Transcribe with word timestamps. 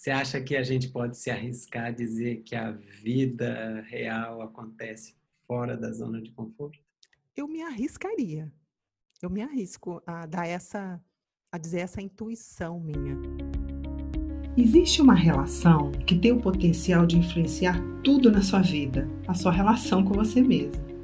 Você 0.00 0.10
acha 0.10 0.40
que 0.40 0.56
a 0.56 0.62
gente 0.62 0.88
pode 0.88 1.18
se 1.18 1.30
arriscar 1.30 1.88
a 1.88 1.90
dizer 1.90 2.36
que 2.36 2.56
a 2.56 2.70
vida 2.70 3.82
real 3.86 4.40
acontece 4.40 5.14
fora 5.46 5.76
da 5.76 5.92
zona 5.92 6.22
de 6.22 6.32
conforto? 6.32 6.78
Eu 7.36 7.46
me 7.46 7.60
arriscaria. 7.60 8.50
Eu 9.20 9.28
me 9.28 9.42
arrisco 9.42 10.02
a 10.06 10.24
dar 10.24 10.46
essa, 10.46 10.98
a 11.52 11.58
dizer 11.58 11.80
essa 11.80 12.00
intuição 12.00 12.80
minha. 12.80 13.14
Existe 14.56 15.02
uma 15.02 15.12
relação 15.12 15.92
que 15.92 16.18
tem 16.18 16.32
o 16.32 16.40
potencial 16.40 17.06
de 17.06 17.18
influenciar 17.18 17.78
tudo 18.02 18.32
na 18.32 18.40
sua 18.40 18.62
vida, 18.62 19.06
a 19.28 19.34
sua 19.34 19.52
relação 19.52 20.02
com 20.02 20.14
você 20.14 20.40
mesmo. 20.40 20.82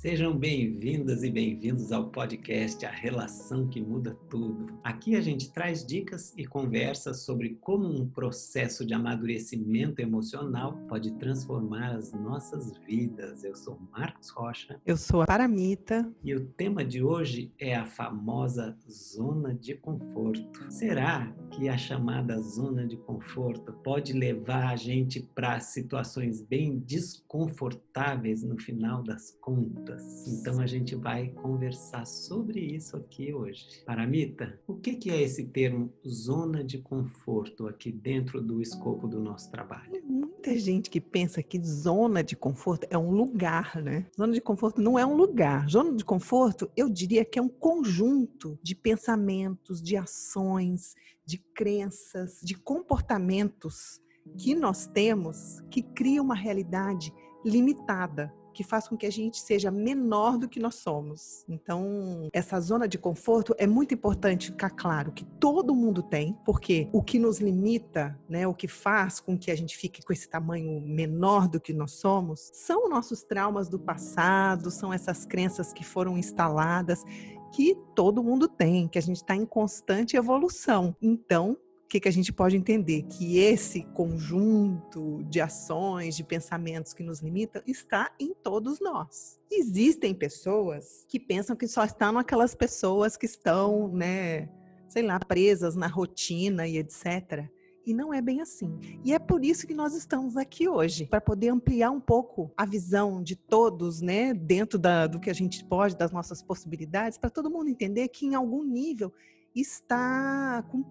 Sejam 0.00 0.34
bem-vindas 0.34 1.22
e 1.22 1.30
bem-vindos 1.30 1.92
ao 1.92 2.08
podcast 2.08 2.86
A 2.86 2.90
Relação 2.90 3.68
que 3.68 3.82
Muda 3.82 4.16
Tudo. 4.30 4.80
Aqui 4.82 5.14
a 5.14 5.20
gente 5.20 5.52
traz 5.52 5.84
dicas 5.84 6.32
e 6.38 6.46
conversas 6.46 7.20
sobre 7.20 7.58
como 7.60 7.86
um 7.86 8.08
processo 8.08 8.86
de 8.86 8.94
amadurecimento 8.94 10.00
emocional 10.00 10.72
pode 10.88 11.12
transformar 11.18 11.96
as 11.96 12.14
nossas 12.14 12.72
vidas. 12.86 13.44
Eu 13.44 13.54
sou 13.54 13.78
Marcos 13.92 14.30
Rocha. 14.30 14.80
Eu 14.86 14.96
sou 14.96 15.20
a 15.20 15.26
Paramita. 15.26 16.10
E 16.24 16.34
o 16.34 16.46
tema 16.46 16.82
de 16.82 17.02
hoje 17.02 17.52
é 17.58 17.74
a 17.74 17.84
famosa 17.84 18.74
zona 18.90 19.54
de 19.54 19.74
conforto. 19.74 20.72
Será 20.72 21.30
que 21.50 21.68
a 21.68 21.76
chamada 21.76 22.40
zona 22.40 22.86
de 22.86 22.96
conforto 22.96 23.70
pode 23.84 24.14
levar 24.14 24.72
a 24.72 24.76
gente 24.76 25.20
para 25.34 25.60
situações 25.60 26.40
bem 26.40 26.78
desconfortáveis 26.78 28.42
no 28.42 28.58
final 28.58 29.02
das 29.02 29.32
contas? 29.42 29.89
Então 30.26 30.60
a 30.60 30.66
gente 30.66 30.94
vai 30.94 31.28
conversar 31.28 32.06
sobre 32.06 32.60
isso 32.60 32.96
aqui 32.96 33.32
hoje. 33.32 33.66
Paramita, 33.84 34.58
o 34.66 34.74
que 34.74 35.10
é 35.10 35.22
esse 35.22 35.44
termo 35.46 35.92
zona 36.06 36.62
de 36.62 36.78
conforto 36.78 37.66
aqui 37.66 37.90
dentro 37.90 38.40
do 38.40 38.60
escopo 38.60 39.08
do 39.08 39.20
nosso 39.20 39.50
trabalho? 39.50 40.02
Muita 40.04 40.58
gente 40.58 40.90
que 40.90 41.00
pensa 41.00 41.42
que 41.42 41.62
zona 41.62 42.22
de 42.22 42.36
conforto 42.36 42.86
é 42.90 42.96
um 42.96 43.10
lugar, 43.10 43.82
né? 43.82 44.06
Zona 44.16 44.32
de 44.32 44.40
conforto 44.40 44.80
não 44.80 44.98
é 44.98 45.04
um 45.04 45.14
lugar. 45.14 45.68
Zona 45.68 45.94
de 45.94 46.04
conforto, 46.04 46.70
eu 46.76 46.88
diria 46.88 47.24
que 47.24 47.38
é 47.38 47.42
um 47.42 47.48
conjunto 47.48 48.58
de 48.62 48.74
pensamentos, 48.74 49.82
de 49.82 49.96
ações, 49.96 50.94
de 51.24 51.38
crenças, 51.54 52.40
de 52.42 52.54
comportamentos 52.54 54.00
que 54.36 54.54
nós 54.54 54.86
temos 54.86 55.60
que 55.70 55.82
cria 55.82 56.22
uma 56.22 56.34
realidade 56.34 57.12
limitada 57.44 58.32
que 58.52 58.64
faz 58.64 58.88
com 58.88 58.96
que 58.96 59.06
a 59.06 59.10
gente 59.10 59.38
seja 59.38 59.70
menor 59.70 60.38
do 60.38 60.48
que 60.48 60.60
nós 60.60 60.76
somos. 60.76 61.44
Então, 61.48 62.28
essa 62.32 62.60
zona 62.60 62.86
de 62.86 62.98
conforto 62.98 63.54
é 63.58 63.66
muito 63.66 63.94
importante 63.94 64.46
ficar 64.46 64.70
claro 64.70 65.12
que 65.12 65.24
todo 65.24 65.74
mundo 65.74 66.02
tem, 66.02 66.36
porque 66.44 66.88
o 66.92 67.02
que 67.02 67.18
nos 67.18 67.38
limita, 67.38 68.18
né, 68.28 68.46
o 68.46 68.54
que 68.54 68.68
faz 68.68 69.20
com 69.20 69.38
que 69.38 69.50
a 69.50 69.56
gente 69.56 69.76
fique 69.76 70.02
com 70.02 70.12
esse 70.12 70.28
tamanho 70.28 70.80
menor 70.80 71.48
do 71.48 71.60
que 71.60 71.72
nós 71.72 71.92
somos, 71.92 72.50
são 72.52 72.88
nossos 72.88 73.22
traumas 73.22 73.68
do 73.68 73.78
passado, 73.78 74.70
são 74.70 74.92
essas 74.92 75.24
crenças 75.24 75.72
que 75.72 75.84
foram 75.84 76.18
instaladas 76.18 77.04
que 77.52 77.76
todo 77.94 78.22
mundo 78.22 78.48
tem, 78.48 78.88
que 78.88 78.98
a 78.98 79.02
gente 79.02 79.16
está 79.16 79.34
em 79.34 79.44
constante 79.44 80.16
evolução. 80.16 80.94
Então, 81.02 81.56
que, 81.90 81.98
que 81.98 82.08
a 82.08 82.12
gente 82.12 82.32
pode 82.32 82.56
entender? 82.56 83.02
Que 83.02 83.38
esse 83.38 83.82
conjunto 83.82 85.24
de 85.24 85.40
ações, 85.40 86.16
de 86.16 86.22
pensamentos 86.22 86.94
que 86.94 87.02
nos 87.02 87.18
limitam, 87.18 87.60
está 87.66 88.14
em 88.18 88.32
todos 88.32 88.80
nós. 88.80 89.40
Existem 89.50 90.14
pessoas 90.14 91.04
que 91.08 91.18
pensam 91.18 91.56
que 91.56 91.66
só 91.66 91.84
estão 91.84 92.16
aquelas 92.16 92.54
pessoas 92.54 93.16
que 93.16 93.26
estão, 93.26 93.88
né, 93.88 94.48
sei 94.88 95.02
lá, 95.02 95.18
presas 95.18 95.74
na 95.74 95.88
rotina 95.88 96.64
e 96.64 96.78
etc. 96.78 97.50
E 97.84 97.92
não 97.92 98.14
é 98.14 98.22
bem 98.22 98.40
assim. 98.40 98.78
E 99.04 99.12
é 99.12 99.18
por 99.18 99.44
isso 99.44 99.66
que 99.66 99.74
nós 99.74 99.92
estamos 99.92 100.36
aqui 100.36 100.68
hoje, 100.68 101.06
para 101.06 101.20
poder 101.20 101.48
ampliar 101.48 101.90
um 101.90 102.00
pouco 102.00 102.52
a 102.56 102.64
visão 102.64 103.20
de 103.20 103.34
todos, 103.34 104.00
né, 104.00 104.32
dentro 104.32 104.78
da, 104.78 105.08
do 105.08 105.18
que 105.18 105.28
a 105.28 105.34
gente 105.34 105.64
pode, 105.64 105.96
das 105.96 106.12
nossas 106.12 106.40
possibilidades, 106.40 107.18
para 107.18 107.30
todo 107.30 107.50
mundo 107.50 107.68
entender 107.68 108.06
que 108.08 108.26
em 108.26 108.36
algum 108.36 108.62
nível 108.62 109.12
está 109.52 110.64
com, 110.70 110.84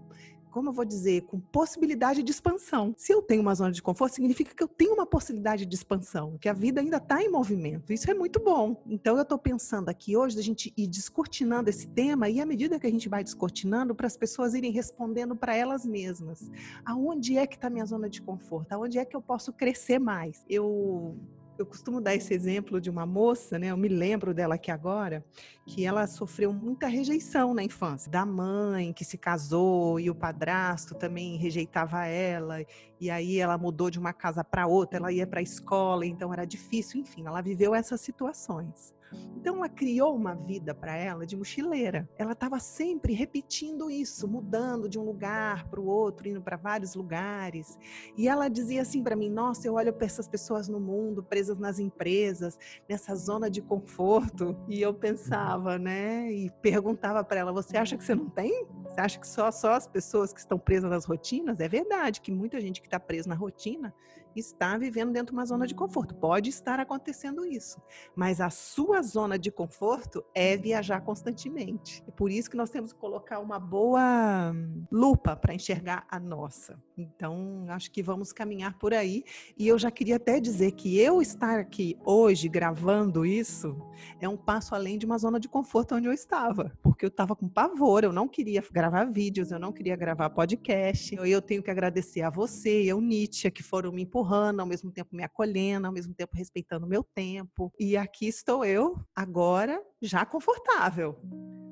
como 0.52 0.70
eu 0.70 0.74
vou 0.74 0.86
dizer, 0.86 1.22
com 1.24 1.40
possibilidade 1.40 2.24
de 2.24 2.32
expansão. 2.32 2.94
Se 2.98 3.14
eu 3.14 3.22
tenho 3.22 3.42
uma 3.42 3.56
zona 3.56 3.72
de 3.72 3.82
conforto, 3.82 4.16
significa 4.16 4.54
que 4.54 4.64
eu 4.64 4.68
tenho 4.68 4.94
uma 4.94 5.06
possibilidade 5.06 5.66
de 5.66 5.76
expansão, 5.76 6.38
que 6.40 6.50
a 6.50 6.54
vida 6.54 6.82
ainda 6.82 6.98
está 6.98 7.22
em 7.22 7.30
movimento. 7.30 7.94
Isso 7.94 8.10
é 8.10 8.14
muito 8.14 8.40
bom. 8.40 8.82
Então, 8.88 9.16
eu 9.16 9.24
estou 9.24 9.38
pensando 9.38 9.90
aqui 9.90 10.16
hoje 10.18 10.36
da 10.36 10.42
gente 10.42 10.74
ir 10.76 10.88
descortinando 10.88 11.70
esse 11.70 11.88
tema 11.88 12.30
e 12.30 12.42
à 12.42 12.46
medida 12.46 12.80
que 12.80 12.88
a 12.88 12.92
gente 12.92 13.10
vai 13.10 13.24
descortinando, 13.24 13.96
para 13.96 14.08
as 14.08 14.18
pessoas 14.18 14.54
irem 14.54 14.72
respondendo 14.72 15.36
para 15.36 15.56
elas 15.56 15.86
mesmas. 15.86 16.50
Aonde 16.86 17.38
é 17.38 17.46
que 17.46 17.56
está 17.56 17.70
minha 17.70 17.86
zona 17.86 18.10
de 18.10 18.22
conforto? 18.22 18.74
Aonde 18.74 18.98
é 18.98 19.06
que 19.06 19.16
eu 19.16 19.22
posso 19.22 19.54
crescer 19.54 20.00
mais? 20.00 20.44
Eu 20.50 21.16
eu 21.60 21.66
costumo 21.66 22.00
dar 22.00 22.16
esse 22.16 22.34
exemplo 22.34 22.80
de 22.80 22.90
uma 22.90 23.06
moça, 23.06 23.60
né? 23.60 23.68
Eu 23.68 23.78
me 23.78 23.90
lembro 23.90 24.34
dela 24.34 24.56
aqui 24.56 24.72
agora, 24.72 25.24
que 25.66 25.86
ela 25.86 26.08
sofreu 26.08 26.54
muita 26.54 26.88
rejeição 26.88 27.54
na 27.54 27.62
infância, 27.64 28.10
da 28.10 28.26
mãe 28.26 28.94
que 28.94 29.04
se 29.04 29.18
casou 29.18 30.00
e 30.00 30.10
o 30.10 30.16
padrasto 30.16 30.96
também 30.96 31.38
rejeitava 31.38 32.06
ela, 32.06 32.66
e 33.00 33.12
aí 33.12 33.38
ela 33.38 33.58
mudou 33.58 33.90
de 33.90 34.00
uma 34.00 34.14
casa 34.14 34.44
para 34.44 34.68
outra, 34.68 35.00
ela 35.00 35.12
ia 35.12 35.28
para 35.28 35.40
a 35.40 35.44
escola, 35.44 36.06
então 36.06 36.32
era 36.34 36.46
difícil, 36.46 37.02
enfim, 37.02 37.26
ela 37.26 37.42
viveu 37.42 37.76
essas 37.76 38.00
situações. 38.00 38.94
Então 39.36 39.56
ela 39.58 39.70
criou 39.70 40.16
uma 40.16 40.36
vida 40.36 40.74
para 40.76 40.96
ela 40.98 41.26
de 41.26 41.36
mochileira. 41.36 42.10
Ela 42.18 42.34
estava 42.34 42.60
sempre 42.60 43.14
repetindo 43.14 43.90
isso, 43.90 44.28
mudando 44.28 44.90
de 44.90 45.00
um 45.00 45.04
lugar 45.04 45.68
para 45.70 45.80
o 45.80 45.86
outro, 45.86 46.28
indo 46.28 46.42
para 46.42 46.58
vários 46.58 46.94
lugares. 46.94 47.78
E 48.18 48.28
ela 48.28 48.50
dizia 48.50 48.82
assim 48.82 49.02
para 49.02 49.16
mim: 49.16 49.30
"Nossa, 49.30 49.68
eu 49.68 49.76
olho 49.76 49.94
para 49.94 50.06
essas 50.06 50.28
pessoas 50.28 50.68
no 50.68 50.80
mundo, 50.80 51.24
presas 51.24 51.58
nas 51.58 51.80
empresas, 51.80 52.58
nessa 52.88 53.16
zona 53.16 53.50
de 53.50 53.62
conforto". 53.62 54.58
E 54.68 54.82
eu 54.82 54.94
pensava, 54.94 55.78
né, 55.78 56.32
e 56.32 56.50
perguntava 56.62 57.24
para 57.24 57.40
ela: 57.40 57.54
"Você 57.54 57.78
acha 57.78 57.98
que 57.98 58.04
você 58.04 58.16
não 58.16 58.30
tem? 58.30 58.66
Você 58.84 59.02
acha 59.02 59.20
que 59.20 59.28
só 59.28 59.52
só 59.52 59.74
as 59.74 59.88
pessoas 59.88 60.34
que 60.34 60.40
estão 60.40 60.60
presas 60.60 60.90
nas 60.90 61.06
rotinas? 61.06 61.60
É 61.60 61.68
verdade 61.68 62.22
que 62.22 62.32
muita 62.32 62.60
gente 62.60 62.82
que 62.82 62.88
está 62.88 63.00
presa 63.00 63.30
na 63.30 63.36
rotina 63.36 63.94
está 64.36 64.78
vivendo 64.78 65.12
dentro 65.12 65.28
de 65.28 65.34
uma 65.34 65.46
zona 65.46 65.66
de 65.66 65.76
conforto. 65.76 66.16
Pode 66.16 66.50
estar 66.50 66.80
acontecendo 66.80 67.46
isso, 67.46 67.82
mas 68.16 68.42
a 68.42 68.50
sua 68.50 69.02
zona 69.02 69.38
de 69.38 69.52
conforto 69.52 70.24
é 70.34 70.58
viajar 70.58 71.02
constantemente. 71.02 72.04
É 72.08 72.12
por 72.12 72.32
isso 72.32 72.50
que 72.50 72.58
nós 72.58 72.70
temos 72.70 72.94
que 72.94 73.00
colocar 73.00 73.40
uma 73.40 73.60
boa 73.60 74.54
lupa 74.92 75.36
para 75.36 75.54
enxergar 75.54 76.06
a 76.10 76.20
nossa. 76.20 76.82
Então, 76.98 77.66
acho 77.70 77.92
que 77.92 78.04
vamos 78.04 78.34
caminhar 78.34 78.78
por 78.78 78.94
aí. 78.94 79.24
E 79.58 79.68
eu 79.68 79.78
já 79.78 79.90
queria 79.90 80.18
até 80.18 80.40
dizer 80.40 80.72
que 80.74 81.00
eu 81.00 81.22
estar 81.22 81.60
aqui 81.60 81.98
hoje 82.04 82.48
gravando 82.50 83.26
isso 83.26 83.78
é 84.20 84.28
um 84.28 84.38
passo 84.38 84.76
além 84.76 84.98
de 84.98 85.06
uma 85.06 85.18
zona 85.18 85.40
de 85.40 85.48
conforto 85.48 85.96
onde 85.96 86.08
eu 86.08 86.14
estava, 86.14 86.78
porque 86.82 87.06
eu 87.06 87.10
estava 87.10 87.36
com 87.36 87.48
pavor, 87.48 88.04
eu 88.04 88.12
não 88.12 88.28
queria 88.28 88.64
gravar 88.72 89.06
vídeos, 89.06 89.52
eu 89.52 89.60
não 89.60 89.72
queria 89.72 89.96
gravar 89.96 90.30
podcast. 90.30 91.16
Eu 91.16 91.42
tenho 91.42 91.64
que 91.64 91.72
agradecer 91.72 92.22
a 92.22 92.30
você 92.30 92.84
e 92.84 92.90
ao 92.90 93.02
Nietzsche 93.02 93.50
que 93.52 93.64
foram 93.64 93.92
me 93.92 94.04
empurrando, 94.04 94.29
ao 94.34 94.68
mesmo 94.68 94.92
tempo 94.92 95.16
me 95.16 95.24
acolhendo, 95.24 95.88
ao 95.88 95.94
mesmo 95.94 96.14
tempo 96.14 96.36
respeitando 96.36 96.86
o 96.86 96.90
meu 96.90 97.04
tempo. 97.04 97.72
E 97.80 97.98
aqui 97.98 98.28
estou 98.28 98.64
eu, 98.64 99.00
agora 99.16 99.82
já 100.02 100.26
confortável. 100.26 101.20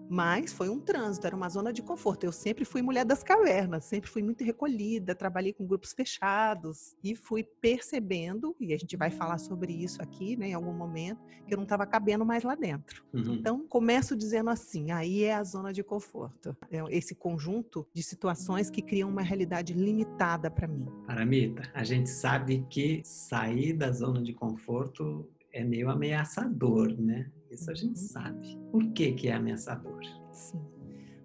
Mas 0.09 0.53
foi 0.53 0.69
um 0.69 0.79
trânsito, 0.79 1.27
era 1.27 1.35
uma 1.35 1.49
zona 1.49 1.73
de 1.73 1.81
conforto. 1.81 2.23
Eu 2.23 2.31
sempre 2.31 2.63
fui 2.65 2.81
mulher 2.81 3.05
das 3.05 3.23
cavernas, 3.23 3.85
sempre 3.85 4.09
fui 4.09 4.23
muito 4.23 4.43
recolhida, 4.43 5.15
trabalhei 5.15 5.53
com 5.53 5.65
grupos 5.65 5.93
fechados 5.93 6.95
e 7.03 7.15
fui 7.15 7.43
percebendo, 7.43 8.55
e 8.59 8.73
a 8.73 8.77
gente 8.77 8.95
vai 8.95 9.11
falar 9.11 9.37
sobre 9.37 9.73
isso 9.73 10.01
aqui, 10.01 10.35
né, 10.35 10.49
em 10.49 10.53
algum 10.53 10.73
momento, 10.73 11.21
que 11.45 11.53
eu 11.53 11.57
não 11.57 11.63
estava 11.63 11.85
cabendo 11.85 12.25
mais 12.25 12.43
lá 12.43 12.55
dentro. 12.55 13.03
Uhum. 13.13 13.35
Então, 13.35 13.67
começo 13.67 14.15
dizendo 14.15 14.49
assim: 14.49 14.91
aí 14.91 15.23
é 15.23 15.35
a 15.35 15.43
zona 15.43 15.73
de 15.73 15.83
conforto. 15.83 16.55
É 16.71 16.77
esse 16.89 17.15
conjunto 17.15 17.87
de 17.93 18.03
situações 18.03 18.69
que 18.69 18.81
criam 18.81 19.09
uma 19.09 19.21
realidade 19.21 19.73
limitada 19.73 20.49
para 20.49 20.67
mim. 20.67 20.87
Paramita, 21.05 21.63
a 21.73 21.83
gente 21.83 22.09
sabe 22.09 22.65
que 22.69 23.01
sair 23.03 23.73
da 23.73 23.91
zona 23.91 24.21
de 24.21 24.33
conforto 24.33 25.29
é 25.51 25.63
meio 25.63 25.89
ameaçador, 25.89 26.95
né? 26.99 27.31
Isso 27.51 27.71
a 27.71 27.73
gente 27.73 27.99
uhum. 27.99 28.07
sabe. 28.07 28.59
Por 28.71 28.91
que, 28.91 29.13
que 29.13 29.27
é 29.27 29.33
ameaçador? 29.33 30.01
Sim. 30.31 30.61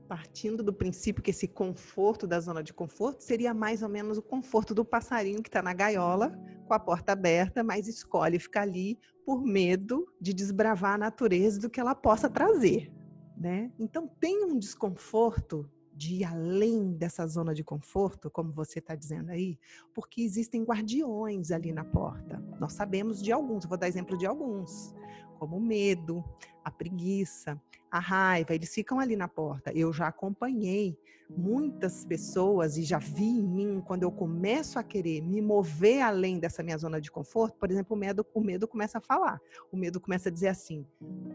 Partindo 0.08 0.62
do 0.62 0.72
princípio 0.72 1.22
que 1.22 1.30
esse 1.30 1.48
conforto 1.48 2.26
da 2.26 2.38
zona 2.38 2.62
de 2.62 2.72
conforto 2.72 3.22
seria 3.22 3.54
mais 3.54 3.82
ou 3.82 3.88
menos 3.88 4.18
o 4.18 4.22
conforto 4.22 4.74
do 4.74 4.84
passarinho 4.84 5.42
que 5.42 5.48
está 5.48 5.62
na 5.62 5.72
gaiola, 5.72 6.30
com 6.66 6.74
a 6.74 6.78
porta 6.78 7.12
aberta, 7.12 7.64
mas 7.64 7.88
escolhe 7.88 8.38
ficar 8.38 8.62
ali 8.62 8.98
por 9.24 9.42
medo 9.42 10.06
de 10.20 10.34
desbravar 10.34 10.94
a 10.94 10.98
natureza 10.98 11.60
do 11.60 11.70
que 11.70 11.80
ela 11.80 11.94
possa 11.94 12.28
trazer. 12.28 12.92
Né? 13.36 13.72
Então, 13.78 14.06
tem 14.20 14.44
um 14.44 14.58
desconforto 14.58 15.68
de 15.94 16.16
ir 16.16 16.24
além 16.24 16.92
dessa 16.92 17.26
zona 17.26 17.54
de 17.54 17.62
conforto, 17.62 18.30
como 18.30 18.52
você 18.52 18.78
está 18.78 18.94
dizendo 18.94 19.30
aí, 19.30 19.58
porque 19.94 20.22
existem 20.22 20.64
guardiões 20.64 21.50
ali 21.50 21.72
na 21.72 21.84
porta. 21.84 22.42
Nós 22.58 22.72
sabemos 22.72 23.22
de 23.22 23.30
alguns, 23.30 23.64
vou 23.66 23.76
dar 23.76 23.88
exemplo 23.88 24.16
de 24.16 24.26
alguns, 24.26 24.94
como 25.42 25.56
o 25.56 25.60
medo, 25.60 26.24
a 26.64 26.70
preguiça, 26.70 27.60
a 27.90 27.98
raiva, 27.98 28.54
eles 28.54 28.72
ficam 28.72 29.00
ali 29.00 29.16
na 29.16 29.26
porta. 29.26 29.72
Eu 29.74 29.92
já 29.92 30.06
acompanhei 30.06 30.96
muitas 31.36 32.04
pessoas 32.04 32.76
e 32.76 32.82
já 32.82 32.98
vi 32.98 33.24
em 33.24 33.42
mim 33.42 33.82
quando 33.84 34.02
eu 34.02 34.12
começo 34.12 34.78
a 34.78 34.82
querer 34.82 35.20
me 35.22 35.40
mover 35.40 36.02
além 36.02 36.38
dessa 36.38 36.62
minha 36.62 36.78
zona 36.78 37.00
de 37.00 37.10
conforto, 37.10 37.56
por 37.58 37.70
exemplo, 37.70 37.96
o 37.96 37.98
medo, 37.98 38.26
o 38.34 38.40
medo 38.40 38.68
começa 38.68 38.98
a 38.98 39.00
falar. 39.00 39.40
O 39.70 39.76
medo 39.76 40.00
começa 40.00 40.28
a 40.28 40.32
dizer 40.32 40.48
assim: 40.48 40.86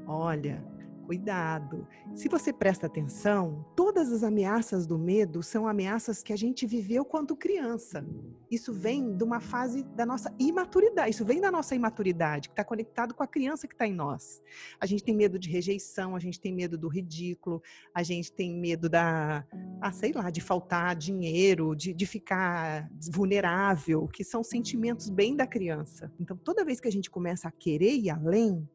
"Olha, 0.06 0.64
cuidado. 1.08 1.88
Se 2.14 2.28
você 2.28 2.52
presta 2.52 2.86
atenção, 2.86 3.66
todas 3.78 4.12
as 4.12 4.24
ameaças 4.24 4.86
do 4.86 5.00
medo 5.00 5.42
são 5.42 5.66
ameaças 5.66 6.22
que 6.22 6.34
a 6.34 6.36
gente 6.36 6.68
viveu 6.68 7.06
quando 7.06 7.34
criança. 7.34 8.06
Isso 8.52 8.74
vem 8.74 9.16
de 9.16 9.24
uma 9.24 9.40
fase 9.40 9.84
da 9.84 10.06
nossa 10.06 10.36
imaturidade, 10.38 11.12
isso 11.12 11.24
vem 11.24 11.40
da 11.40 11.50
nossa 11.50 11.74
imaturidade, 11.74 12.50
que 12.50 12.54
está 12.54 12.64
conectado 12.64 13.14
com 13.14 13.24
a 13.24 13.28
criança 13.28 13.70
que 13.70 13.74
está 13.74 13.88
em 13.88 13.94
nós. 13.94 14.44
A 14.82 14.86
gente 14.86 15.02
tem 15.02 15.16
medo 15.16 15.40
de 15.40 15.50
rejeição, 15.50 16.14
a 16.14 16.20
gente 16.20 16.42
tem 16.42 16.54
medo 16.54 16.78
do 16.78 16.90
ridículo, 16.90 17.64
a 17.94 18.04
gente 18.04 18.30
tem 18.30 18.54
medo 18.54 18.90
da, 18.90 19.46
ah, 19.88 19.92
sei 19.92 20.12
lá, 20.12 20.30
de 20.30 20.42
faltar 20.42 20.96
dinheiro, 20.96 21.76
de, 21.76 21.94
de 21.94 22.06
ficar 22.06 22.90
vulnerável, 23.10 24.08
que 24.08 24.24
são 24.24 24.44
sentimentos 24.44 25.10
bem 25.10 25.36
da 25.36 25.48
criança. 25.48 26.12
Então, 26.20 26.36
toda 26.36 26.66
vez 26.66 26.82
que 26.82 26.88
a 26.88 26.92
gente 26.92 27.10
começa 27.10 27.48
a 27.48 27.52
querer 27.52 27.94
ir 27.94 28.10
além, 28.10 28.68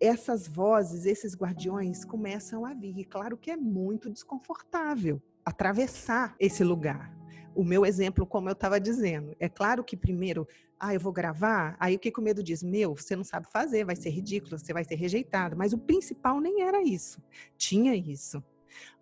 essas 0.00 0.46
vozes, 0.46 1.06
esses 1.06 1.34
guardiões 1.34 2.04
começam 2.04 2.64
a 2.64 2.72
vir. 2.72 2.96
E 2.98 3.04
claro 3.04 3.36
que 3.36 3.50
é 3.50 3.56
muito 3.56 4.10
desconfortável 4.10 5.20
atravessar 5.44 6.36
esse 6.38 6.62
lugar. 6.62 7.12
O 7.54 7.64
meu 7.64 7.84
exemplo, 7.84 8.26
como 8.26 8.48
eu 8.48 8.52
estava 8.52 8.80
dizendo, 8.80 9.34
é 9.38 9.48
claro 9.48 9.82
que 9.82 9.96
primeiro, 9.96 10.46
ah, 10.78 10.94
eu 10.94 11.00
vou 11.00 11.12
gravar, 11.12 11.76
aí 11.78 11.96
o 11.96 11.98
que, 11.98 12.12
o 12.16 12.22
medo 12.22 12.42
diz? 12.42 12.62
Meu, 12.62 12.94
você 12.94 13.16
não 13.16 13.24
sabe 13.24 13.46
fazer, 13.50 13.84
vai 13.84 13.96
ser 13.96 14.10
ridículo, 14.10 14.58
você 14.58 14.72
vai 14.72 14.84
ser 14.84 14.96
rejeitado. 14.96 15.56
Mas 15.56 15.72
o 15.72 15.78
principal 15.78 16.40
nem 16.40 16.62
era 16.62 16.82
isso. 16.82 17.20
Tinha 17.56 17.94
isso. 17.94 18.42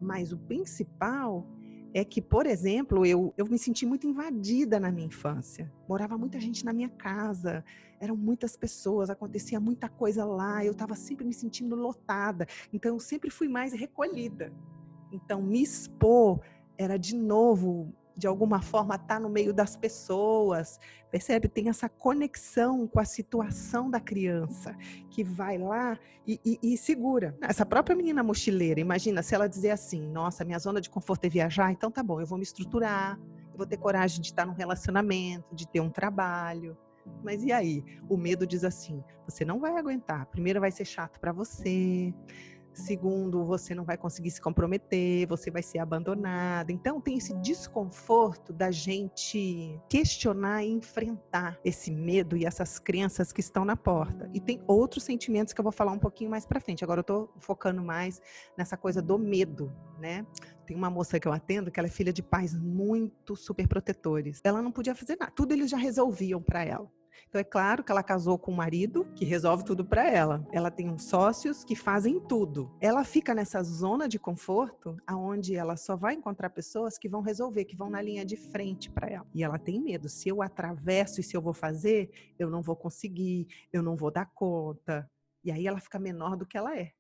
Mas 0.01 0.33
o 0.33 0.39
principal 0.39 1.47
é 1.95 2.05
que, 2.05 2.23
por 2.23 2.47
exemplo, 2.47 3.05
eu, 3.05 3.35
eu 3.37 3.47
me 3.47 3.59
senti 3.59 3.85
muito 3.85 4.07
invadida 4.07 4.81
na 4.81 4.91
minha 4.91 5.07
infância. 5.07 5.71
Morava 5.89 6.17
muita 6.17 6.41
gente 6.41 6.65
na 6.65 6.73
minha 6.73 6.89
casa, 6.89 7.65
eram 8.01 8.17
muitas 8.17 8.57
pessoas, 8.57 9.11
acontecia 9.11 9.61
muita 9.61 9.89
coisa 9.89 10.25
lá, 10.25 10.65
eu 10.65 10.73
estava 10.73 10.95
sempre 10.95 11.25
me 11.25 11.35
sentindo 11.35 11.77
lotada. 11.77 12.47
Então, 12.73 12.95
eu 12.95 13.01
sempre 13.01 13.31
fui 13.31 13.49
mais 13.49 13.73
recolhida. 13.73 14.53
Então, 15.13 15.43
me 15.43 15.63
expor 15.63 16.41
era 16.79 16.97
de 16.97 17.15
novo 17.15 17.95
de 18.17 18.27
alguma 18.27 18.61
forma 18.61 18.95
estar 18.95 19.07
tá 19.15 19.21
no 19.21 19.29
meio 19.29 19.53
das 19.53 19.77
pessoas, 19.77 20.79
percebe? 21.11 21.49
Tem 21.49 21.69
essa 21.69 21.89
conexão 21.89 22.87
com 22.87 23.01
a 23.01 23.05
situação 23.05 23.91
da 23.91 24.01
criança 24.01 24.77
que 25.11 25.25
vai 25.25 25.59
lá 25.59 25.99
e, 26.27 26.41
e, 26.45 26.59
e, 26.63 26.77
segura. 26.77 27.37
Essa 27.41 27.67
própria 27.67 27.97
menina 27.97 28.23
mochileira, 28.23 28.81
imagina 28.81 29.23
se 29.23 29.35
ela 29.35 29.49
dizer 29.49 29.71
assim: 29.71 30.01
Nossa, 30.11 30.45
minha 30.45 30.59
zona 30.59 30.81
de 30.81 30.91
conforto 30.91 31.25
é 31.25 31.29
viajar, 31.29 31.73
então 31.73 31.91
tá 31.91 32.03
bom, 32.03 32.21
eu 32.21 32.27
vou 32.27 32.39
me 32.39 32.45
estruturar, 32.45 33.19
eu 33.51 33.57
vou 33.57 33.67
ter 33.67 33.77
coragem 33.77 34.21
de 34.21 34.29
estar 34.29 34.47
num 34.47 34.55
relacionamento, 34.55 35.55
de 35.55 35.67
ter 35.67 35.81
um 35.81 35.91
trabalho. 35.91 36.77
Mas 37.23 37.43
e 37.43 37.53
aí? 37.53 37.85
O 38.09 38.17
medo 38.17 38.47
diz 38.47 38.65
assim: 38.65 39.03
você 39.27 39.45
não 39.45 39.59
vai 39.59 39.77
aguentar. 39.77 40.27
Primeiro 40.27 40.61
vai 40.61 40.71
ser 40.71 40.85
chato 40.85 41.19
para 41.19 41.33
você. 41.33 42.15
Segundo, 42.73 43.45
você 43.45 43.75
não 43.75 43.85
vai 43.85 43.97
conseguir 43.97 44.31
se 44.31 44.41
comprometer, 44.41 45.27
você 45.27 45.51
vai 45.51 45.63
ser 45.63 45.79
abandonada. 45.79 46.73
Então, 46.73 47.01
tem 47.01 47.19
esse 47.19 47.35
desconforto 47.35 48.53
da 48.53 48.71
gente 48.71 49.79
questionar 49.89 50.65
e 50.65 50.71
enfrentar 50.71 51.59
esse 51.65 51.91
medo 51.91 52.37
e 52.37 52.47
essas 52.47 52.79
crenças 52.79 53.33
que 53.33 53.41
estão 53.41 53.65
na 53.65 53.77
porta. 53.77 54.31
E 54.33 54.41
tem 54.41 54.63
outros 54.67 55.05
sentimentos 55.05 55.53
que 55.53 55.61
eu 55.61 55.65
vou 55.65 55.73
falar 55.73 55.93
um 55.93 55.99
pouquinho 55.99 56.31
mais 56.31 56.47
para 56.47 56.61
frente. 56.61 56.83
Agora 56.83 57.01
eu 57.01 57.05
tô 57.05 57.29
focando 57.39 57.83
mais 57.83 58.21
nessa 58.57 58.77
coisa 58.77 59.03
do 59.03 59.19
medo, 59.19 59.73
né? 59.99 60.27
Tem 60.67 60.77
uma 60.77 60.89
moça 60.89 61.21
que 61.21 61.29
eu 61.29 61.33
atendo 61.33 61.71
que 61.71 61.79
ela 61.79 61.89
é 61.89 61.91
filha 61.91 62.13
de 62.13 62.23
pais 62.23 62.55
muito 62.55 63.37
super 63.37 63.69
protetores. 63.69 64.41
Ela 64.43 64.63
não 64.63 64.73
podia 64.73 64.95
fazer 64.95 65.17
nada, 65.19 65.33
tudo 65.33 65.53
eles 65.53 65.71
já 65.71 65.77
resolviam 65.77 66.41
para 66.41 66.65
ela. 66.65 66.91
Então 67.29 67.41
é 67.41 67.45
claro 67.45 67.83
que 67.83 67.91
ela 67.91 68.03
casou 68.03 68.39
com 68.39 68.53
um 68.53 68.57
marido 68.57 69.07
que 69.15 69.25
resolve 69.25 69.65
tudo 69.65 69.85
para 69.85 70.09
ela. 70.09 70.47
Ela 70.53 70.71
tem 70.71 70.89
uns 70.89 71.05
sócios 71.05 71.65
que 71.65 71.75
fazem 71.75 72.21
tudo. 72.21 72.71
Ela 72.81 73.05
fica 73.05 73.35
nessa 73.35 73.63
zona 73.63 74.09
de 74.09 74.19
conforto 74.19 74.97
aonde 75.07 75.55
ela 75.55 75.77
só 75.77 75.97
vai 75.97 76.15
encontrar 76.15 76.51
pessoas 76.51 76.99
que 76.99 77.09
vão 77.09 77.21
resolver, 77.21 77.65
que 77.65 77.77
vão 77.77 77.91
na 77.91 78.03
linha 78.03 78.25
de 78.25 78.37
frente 78.37 78.91
para 78.91 79.09
ela. 79.09 79.27
E 79.35 79.43
ela 79.43 79.59
tem 79.59 79.81
medo. 79.81 80.09
Se 80.09 80.29
eu 80.29 80.43
atravesso 80.43 81.21
e 81.21 81.25
se 81.25 81.37
eu 81.37 81.41
vou 81.41 81.55
fazer, 81.55 82.11
eu 82.39 82.51
não 82.51 82.63
vou 82.63 82.77
conseguir, 82.77 83.47
eu 83.73 83.83
não 83.83 83.97
vou 83.97 84.11
dar 84.11 84.27
conta. 84.35 85.11
E 85.45 85.51
aí 85.51 85.67
ela 85.67 85.81
fica 85.81 85.99
menor 85.99 86.37
do 86.37 86.47
que 86.47 86.57
ela 86.57 86.77
é 86.77 86.93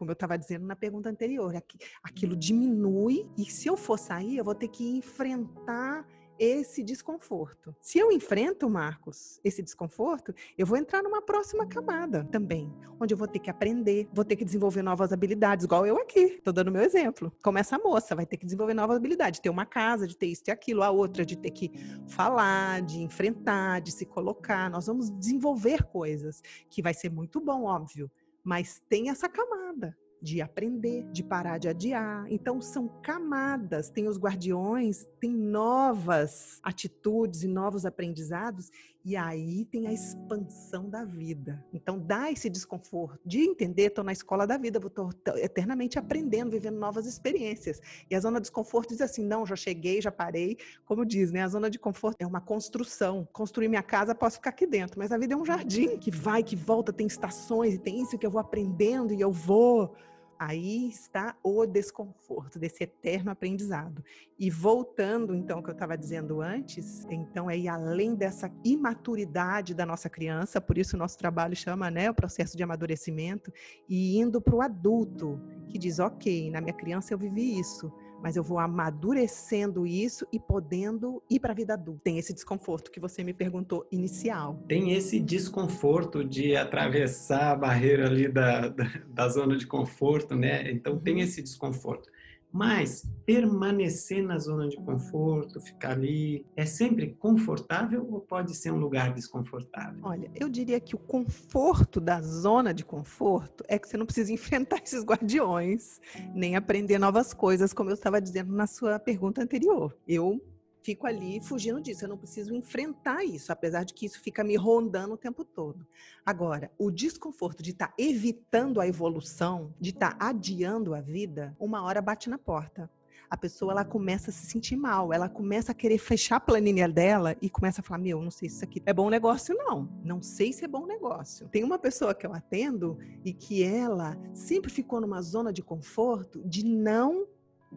como 0.00 0.10
eu 0.10 0.14
estava 0.14 0.38
dizendo 0.38 0.66
na 0.66 0.74
pergunta 0.74 1.10
anterior, 1.10 1.54
aquilo 2.02 2.34
diminui 2.34 3.28
e 3.36 3.44
se 3.44 3.68
eu 3.68 3.76
for 3.76 3.98
sair, 3.98 4.38
eu 4.38 4.44
vou 4.44 4.54
ter 4.54 4.68
que 4.68 4.96
enfrentar 4.96 6.06
esse 6.40 6.82
desconforto. 6.82 7.76
Se 7.82 7.98
eu 7.98 8.10
enfrento, 8.10 8.68
Marcos, 8.70 9.38
esse 9.44 9.62
desconforto, 9.62 10.34
eu 10.56 10.64
vou 10.64 10.78
entrar 10.78 11.02
numa 11.02 11.20
próxima 11.20 11.66
camada 11.66 12.24
também, 12.32 12.72
onde 12.98 13.12
eu 13.12 13.18
vou 13.18 13.28
ter 13.28 13.40
que 13.40 13.50
aprender, 13.50 14.08
vou 14.10 14.24
ter 14.24 14.36
que 14.36 14.44
desenvolver 14.44 14.80
novas 14.80 15.12
habilidades, 15.12 15.66
igual 15.66 15.86
eu 15.86 15.98
aqui, 15.98 16.20
estou 16.20 16.50
dando 16.50 16.72
meu 16.72 16.80
exemplo. 16.80 17.30
Como 17.42 17.58
essa 17.58 17.78
moça 17.78 18.16
vai 18.16 18.24
ter 18.24 18.38
que 18.38 18.46
desenvolver 18.46 18.72
novas 18.72 18.96
habilidades, 18.96 19.36
de 19.38 19.42
ter 19.42 19.50
uma 19.50 19.66
casa, 19.66 20.06
de 20.06 20.16
ter 20.16 20.28
isso 20.28 20.42
e 20.46 20.50
aquilo, 20.50 20.82
a 20.82 20.90
outra 20.90 21.26
de 21.26 21.36
ter 21.36 21.50
que 21.50 21.70
falar, 22.08 22.80
de 22.80 23.02
enfrentar, 23.02 23.82
de 23.82 23.92
se 23.92 24.06
colocar. 24.06 24.70
Nós 24.70 24.86
vamos 24.86 25.10
desenvolver 25.10 25.84
coisas 25.84 26.42
que 26.70 26.80
vai 26.80 26.94
ser 26.94 27.10
muito 27.10 27.38
bom, 27.38 27.64
óbvio, 27.64 28.10
mas 28.42 28.80
tem 28.88 29.10
essa 29.10 29.28
camada 29.28 29.94
de 30.20 30.40
aprender, 30.40 31.04
de 31.10 31.22
parar 31.22 31.58
de 31.58 31.68
adiar. 31.68 32.26
Então 32.30 32.60
são 32.60 32.88
camadas, 33.02 33.90
tem 33.90 34.06
os 34.06 34.18
guardiões, 34.18 35.06
tem 35.20 35.30
novas 35.30 36.58
atitudes 36.62 37.42
e 37.42 37.48
novos 37.48 37.86
aprendizados 37.86 38.70
e 39.04 39.16
aí 39.16 39.64
tem 39.64 39.86
a 39.86 39.92
expansão 39.92 40.88
da 40.88 41.04
vida. 41.04 41.64
Então 41.72 41.98
dá 41.98 42.30
esse 42.30 42.50
desconforto 42.50 43.18
de 43.24 43.40
entender, 43.40 43.86
estou 43.86 44.04
na 44.04 44.12
escola 44.12 44.46
da 44.46 44.58
vida, 44.58 44.78
estou 44.78 45.10
eternamente 45.36 45.98
aprendendo, 45.98 46.50
vivendo 46.50 46.78
novas 46.78 47.06
experiências. 47.06 47.80
E 48.10 48.14
a 48.14 48.20
zona 48.20 48.38
de 48.38 48.42
desconforto 48.42 48.90
diz 48.90 49.00
assim: 49.00 49.24
não, 49.24 49.46
já 49.46 49.56
cheguei, 49.56 50.00
já 50.02 50.12
parei. 50.12 50.58
Como 50.84 51.04
diz, 51.06 51.32
né? 51.32 51.42
A 51.42 51.48
zona 51.48 51.70
de 51.70 51.78
conforto 51.78 52.20
é 52.20 52.26
uma 52.26 52.40
construção. 52.40 53.26
Construir 53.32 53.68
minha 53.68 53.82
casa, 53.82 54.14
posso 54.14 54.36
ficar 54.36 54.50
aqui 54.50 54.66
dentro, 54.66 54.98
mas 54.98 55.12
a 55.12 55.18
vida 55.18 55.34
é 55.34 55.36
um 55.36 55.46
jardim 55.46 55.96
que 55.96 56.10
vai, 56.10 56.42
que 56.42 56.56
volta, 56.56 56.92
tem 56.92 57.06
estações 57.06 57.74
e 57.74 57.78
tem 57.78 58.02
isso 58.02 58.18
que 58.18 58.26
eu 58.26 58.30
vou 58.30 58.40
aprendendo 58.40 59.14
e 59.14 59.20
eu 59.20 59.32
vou 59.32 59.94
Aí 60.42 60.88
está 60.88 61.36
o 61.42 61.66
desconforto 61.66 62.58
desse 62.58 62.84
eterno 62.84 63.30
aprendizado. 63.30 64.02
E 64.38 64.48
voltando, 64.48 65.34
então, 65.34 65.58
ao 65.58 65.62
que 65.62 65.68
eu 65.68 65.74
estava 65.74 65.98
dizendo 65.98 66.40
antes, 66.40 67.04
então 67.10 67.50
é 67.50 67.58
ir 67.58 67.68
além 67.68 68.14
dessa 68.14 68.50
imaturidade 68.64 69.74
da 69.74 69.84
nossa 69.84 70.08
criança, 70.08 70.58
por 70.58 70.78
isso 70.78 70.96
o 70.96 70.98
nosso 70.98 71.18
trabalho 71.18 71.54
chama 71.54 71.90
né, 71.90 72.08
o 72.08 72.14
processo 72.14 72.56
de 72.56 72.62
amadurecimento, 72.62 73.52
e 73.86 74.18
indo 74.18 74.40
para 74.40 74.54
o 74.54 74.62
adulto, 74.62 75.38
que 75.68 75.76
diz: 75.76 75.98
ok, 75.98 76.50
na 76.50 76.62
minha 76.62 76.72
criança 76.72 77.12
eu 77.12 77.18
vivi 77.18 77.60
isso, 77.60 77.92
mas 78.22 78.36
eu 78.36 78.42
vou 78.42 78.58
amadurecendo 78.58 79.86
isso 79.86 80.26
e 80.32 80.38
podendo 80.38 81.22
ir 81.28 81.40
para 81.40 81.52
a 81.52 81.54
vida 81.54 81.74
adulta. 81.74 82.00
Tem 82.04 82.18
esse 82.18 82.32
desconforto 82.32 82.90
que 82.90 83.00
você 83.00 83.22
me 83.24 83.32
perguntou 83.32 83.86
inicial. 83.90 84.62
Tem 84.68 84.92
esse 84.92 85.18
desconforto 85.18 86.24
de 86.24 86.56
atravessar 86.56 87.52
a 87.52 87.56
barreira 87.56 88.06
ali 88.06 88.28
da, 88.28 88.68
da, 88.68 88.84
da 89.08 89.28
zona 89.28 89.56
de 89.56 89.66
conforto, 89.66 90.34
né? 90.34 90.70
Então 90.70 90.98
tem 90.98 91.14
uhum. 91.14 91.20
esse 91.20 91.42
desconforto. 91.42 92.08
Mas 92.52 93.04
permanecer 93.24 94.22
na 94.24 94.38
zona 94.38 94.68
de 94.68 94.76
conforto, 94.76 95.60
ficar 95.60 95.92
ali, 95.92 96.44
é 96.56 96.66
sempre 96.66 97.14
confortável 97.18 98.06
ou 98.10 98.20
pode 98.20 98.54
ser 98.56 98.72
um 98.72 98.78
lugar 98.78 99.14
desconfortável? 99.14 100.00
Olha, 100.02 100.30
eu 100.34 100.48
diria 100.48 100.80
que 100.80 100.96
o 100.96 100.98
conforto 100.98 102.00
da 102.00 102.20
zona 102.20 102.74
de 102.74 102.84
conforto 102.84 103.62
é 103.68 103.78
que 103.78 103.88
você 103.88 103.96
não 103.96 104.06
precisa 104.06 104.32
enfrentar 104.34 104.82
esses 104.84 105.04
guardiões, 105.04 106.00
nem 106.34 106.56
aprender 106.56 106.98
novas 106.98 107.32
coisas, 107.32 107.72
como 107.72 107.90
eu 107.90 107.94
estava 107.94 108.20
dizendo 108.20 108.52
na 108.52 108.66
sua 108.66 108.98
pergunta 108.98 109.42
anterior. 109.42 109.96
Eu 110.06 110.40
fico 110.82 111.06
ali 111.06 111.40
fugindo 111.40 111.80
disso. 111.80 112.04
Eu 112.04 112.08
não 112.08 112.18
preciso 112.18 112.54
enfrentar 112.54 113.24
isso, 113.24 113.52
apesar 113.52 113.84
de 113.84 113.94
que 113.94 114.06
isso 114.06 114.20
fica 114.20 114.42
me 114.42 114.56
rondando 114.56 115.14
o 115.14 115.18
tempo 115.18 115.44
todo. 115.44 115.86
Agora, 116.24 116.70
o 116.78 116.90
desconforto 116.90 117.62
de 117.62 117.70
estar 117.70 117.88
tá 117.88 117.94
evitando 117.98 118.80
a 118.80 118.86
evolução, 118.86 119.74
de 119.80 119.90
estar 119.90 120.16
tá 120.16 120.28
adiando 120.28 120.94
a 120.94 121.00
vida, 121.00 121.56
uma 121.58 121.82
hora 121.82 122.00
bate 122.00 122.28
na 122.28 122.38
porta. 122.38 122.90
A 123.30 123.36
pessoa 123.36 123.70
ela 123.70 123.84
começa 123.84 124.30
a 124.30 124.32
se 124.32 124.46
sentir 124.46 124.74
mal, 124.74 125.12
ela 125.12 125.28
começa 125.28 125.70
a 125.70 125.74
querer 125.74 125.98
fechar 125.98 126.36
a 126.36 126.40
planilha 126.40 126.88
dela 126.88 127.36
e 127.40 127.48
começa 127.48 127.80
a 127.80 127.84
falar: 127.84 127.98
Meu, 127.98 128.20
não 128.20 128.30
sei 128.30 128.48
se 128.48 128.56
isso 128.56 128.64
aqui 128.64 128.82
é 128.84 128.92
bom 128.92 129.08
negócio, 129.08 129.54
não. 129.56 129.88
Não 130.02 130.20
sei 130.20 130.52
se 130.52 130.64
é 130.64 130.68
bom 130.68 130.84
negócio. 130.84 131.48
Tem 131.48 131.62
uma 131.62 131.78
pessoa 131.78 132.12
que 132.12 132.26
eu 132.26 132.34
atendo 132.34 132.98
e 133.24 133.32
que 133.32 133.62
ela 133.62 134.18
sempre 134.34 134.68
ficou 134.68 135.00
numa 135.00 135.22
zona 135.22 135.52
de 135.52 135.62
conforto 135.62 136.42
de 136.44 136.64
não 136.64 137.24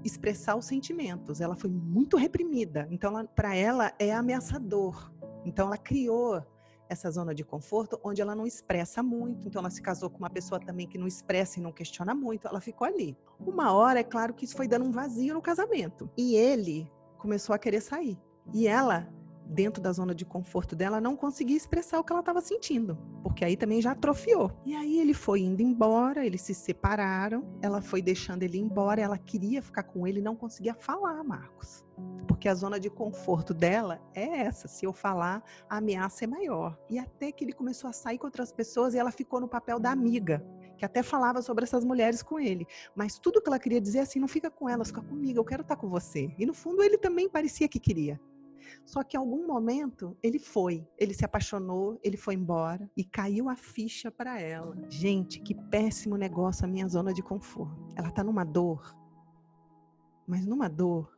expressar 0.03 0.55
os 0.55 0.65
sentimentos. 0.65 1.41
Ela 1.41 1.55
foi 1.55 1.69
muito 1.69 2.17
reprimida. 2.17 2.87
Então, 2.89 3.25
para 3.35 3.55
ela 3.55 3.93
é 3.99 4.13
ameaçador. 4.13 5.11
Então, 5.45 5.67
ela 5.67 5.77
criou 5.77 6.45
essa 6.89 7.09
zona 7.09 7.33
de 7.33 7.43
conforto 7.43 7.99
onde 8.03 8.21
ela 8.21 8.35
não 8.35 8.45
expressa 8.45 9.01
muito. 9.01 9.47
Então, 9.47 9.59
ela 9.59 9.69
se 9.69 9.81
casou 9.81 10.09
com 10.09 10.19
uma 10.19 10.29
pessoa 10.29 10.59
também 10.59 10.87
que 10.87 10.97
não 10.97 11.07
expressa 11.07 11.59
e 11.59 11.61
não 11.63 11.71
questiona 11.71 12.13
muito. 12.13 12.47
Ela 12.47 12.61
ficou 12.61 12.87
ali. 12.87 13.17
Uma 13.39 13.73
hora, 13.73 13.99
é 13.99 14.03
claro 14.03 14.33
que 14.33 14.45
isso 14.45 14.55
foi 14.55 14.67
dando 14.67 14.85
um 14.85 14.91
vazio 14.91 15.33
no 15.33 15.41
casamento. 15.41 16.09
E 16.17 16.35
ele 16.35 16.91
começou 17.17 17.53
a 17.55 17.59
querer 17.59 17.81
sair. 17.81 18.17
E 18.53 18.67
ela 18.67 19.07
dentro 19.45 19.81
da 19.81 19.91
zona 19.91 20.13
de 20.15 20.25
conforto 20.25 20.75
dela, 20.75 20.99
não 20.99 21.15
conseguia 21.15 21.57
expressar 21.57 21.99
o 21.99 22.03
que 22.03 22.11
ela 22.11 22.21
estava 22.21 22.41
sentindo, 22.41 22.97
porque 23.21 23.45
aí 23.45 23.55
também 23.55 23.81
já 23.81 23.91
atrofiou. 23.91 24.51
E 24.65 24.75
aí 24.75 24.99
ele 24.99 25.13
foi 25.13 25.41
indo 25.41 25.61
embora, 25.61 26.25
eles 26.25 26.41
se 26.41 26.53
separaram, 26.53 27.45
ela 27.61 27.81
foi 27.81 28.01
deixando 28.01 28.43
ele 28.43 28.57
embora, 28.57 29.01
ela 29.01 29.17
queria 29.17 29.61
ficar 29.61 29.83
com 29.83 30.07
ele, 30.07 30.21
não 30.21 30.35
conseguia 30.35 30.73
falar, 30.73 31.23
Marcos. 31.23 31.83
Porque 32.27 32.49
a 32.49 32.55
zona 32.55 32.79
de 32.79 32.89
conforto 32.89 33.53
dela 33.53 34.01
é 34.13 34.41
essa, 34.41 34.67
se 34.67 34.85
eu 34.85 34.93
falar, 34.93 35.43
a 35.69 35.77
ameaça 35.77 36.23
é 36.23 36.27
maior. 36.27 36.77
E 36.89 36.97
até 36.97 37.31
que 37.31 37.43
ele 37.43 37.53
começou 37.53 37.89
a 37.89 37.93
sair 37.93 38.17
com 38.17 38.25
outras 38.25 38.51
pessoas 38.51 38.93
e 38.93 38.97
ela 38.97 39.11
ficou 39.11 39.39
no 39.39 39.47
papel 39.47 39.79
da 39.79 39.91
amiga, 39.91 40.43
que 40.77 40.85
até 40.85 41.03
falava 41.03 41.41
sobre 41.41 41.63
essas 41.63 41.85
mulheres 41.85 42.23
com 42.23 42.39
ele. 42.39 42.65
Mas 42.95 43.19
tudo 43.19 43.41
que 43.41 43.47
ela 43.47 43.59
queria 43.59 43.79
dizer 43.79 43.99
é 43.99 44.01
assim, 44.01 44.19
não 44.19 44.27
fica 44.27 44.49
com 44.49 44.67
elas, 44.67 44.87
fica 44.87 45.01
comigo, 45.01 45.39
eu 45.39 45.45
quero 45.45 45.61
estar 45.61 45.75
com 45.75 45.87
você. 45.87 46.33
E 46.37 46.45
no 46.45 46.53
fundo 46.53 46.81
ele 46.81 46.97
também 46.97 47.29
parecia 47.29 47.67
que 47.67 47.79
queria. 47.79 48.19
Só 48.85 49.03
que 49.03 49.15
em 49.15 49.19
algum 49.19 49.47
momento 49.47 50.17
ele 50.21 50.39
foi, 50.39 50.87
ele 50.97 51.13
se 51.13 51.25
apaixonou, 51.25 51.99
ele 52.03 52.17
foi 52.17 52.35
embora 52.35 52.89
e 52.95 53.03
caiu 53.03 53.49
a 53.49 53.55
ficha 53.55 54.11
para 54.11 54.39
ela. 54.39 54.75
Gente, 54.89 55.39
que 55.39 55.53
péssimo 55.53 56.17
negócio 56.17 56.65
a 56.65 56.67
minha 56.67 56.87
zona 56.87 57.13
de 57.13 57.21
conforto. 57.21 57.87
Ela 57.95 58.11
tá 58.11 58.23
numa 58.23 58.43
dor, 58.43 58.95
mas 60.27 60.45
numa 60.45 60.67
dor 60.67 61.12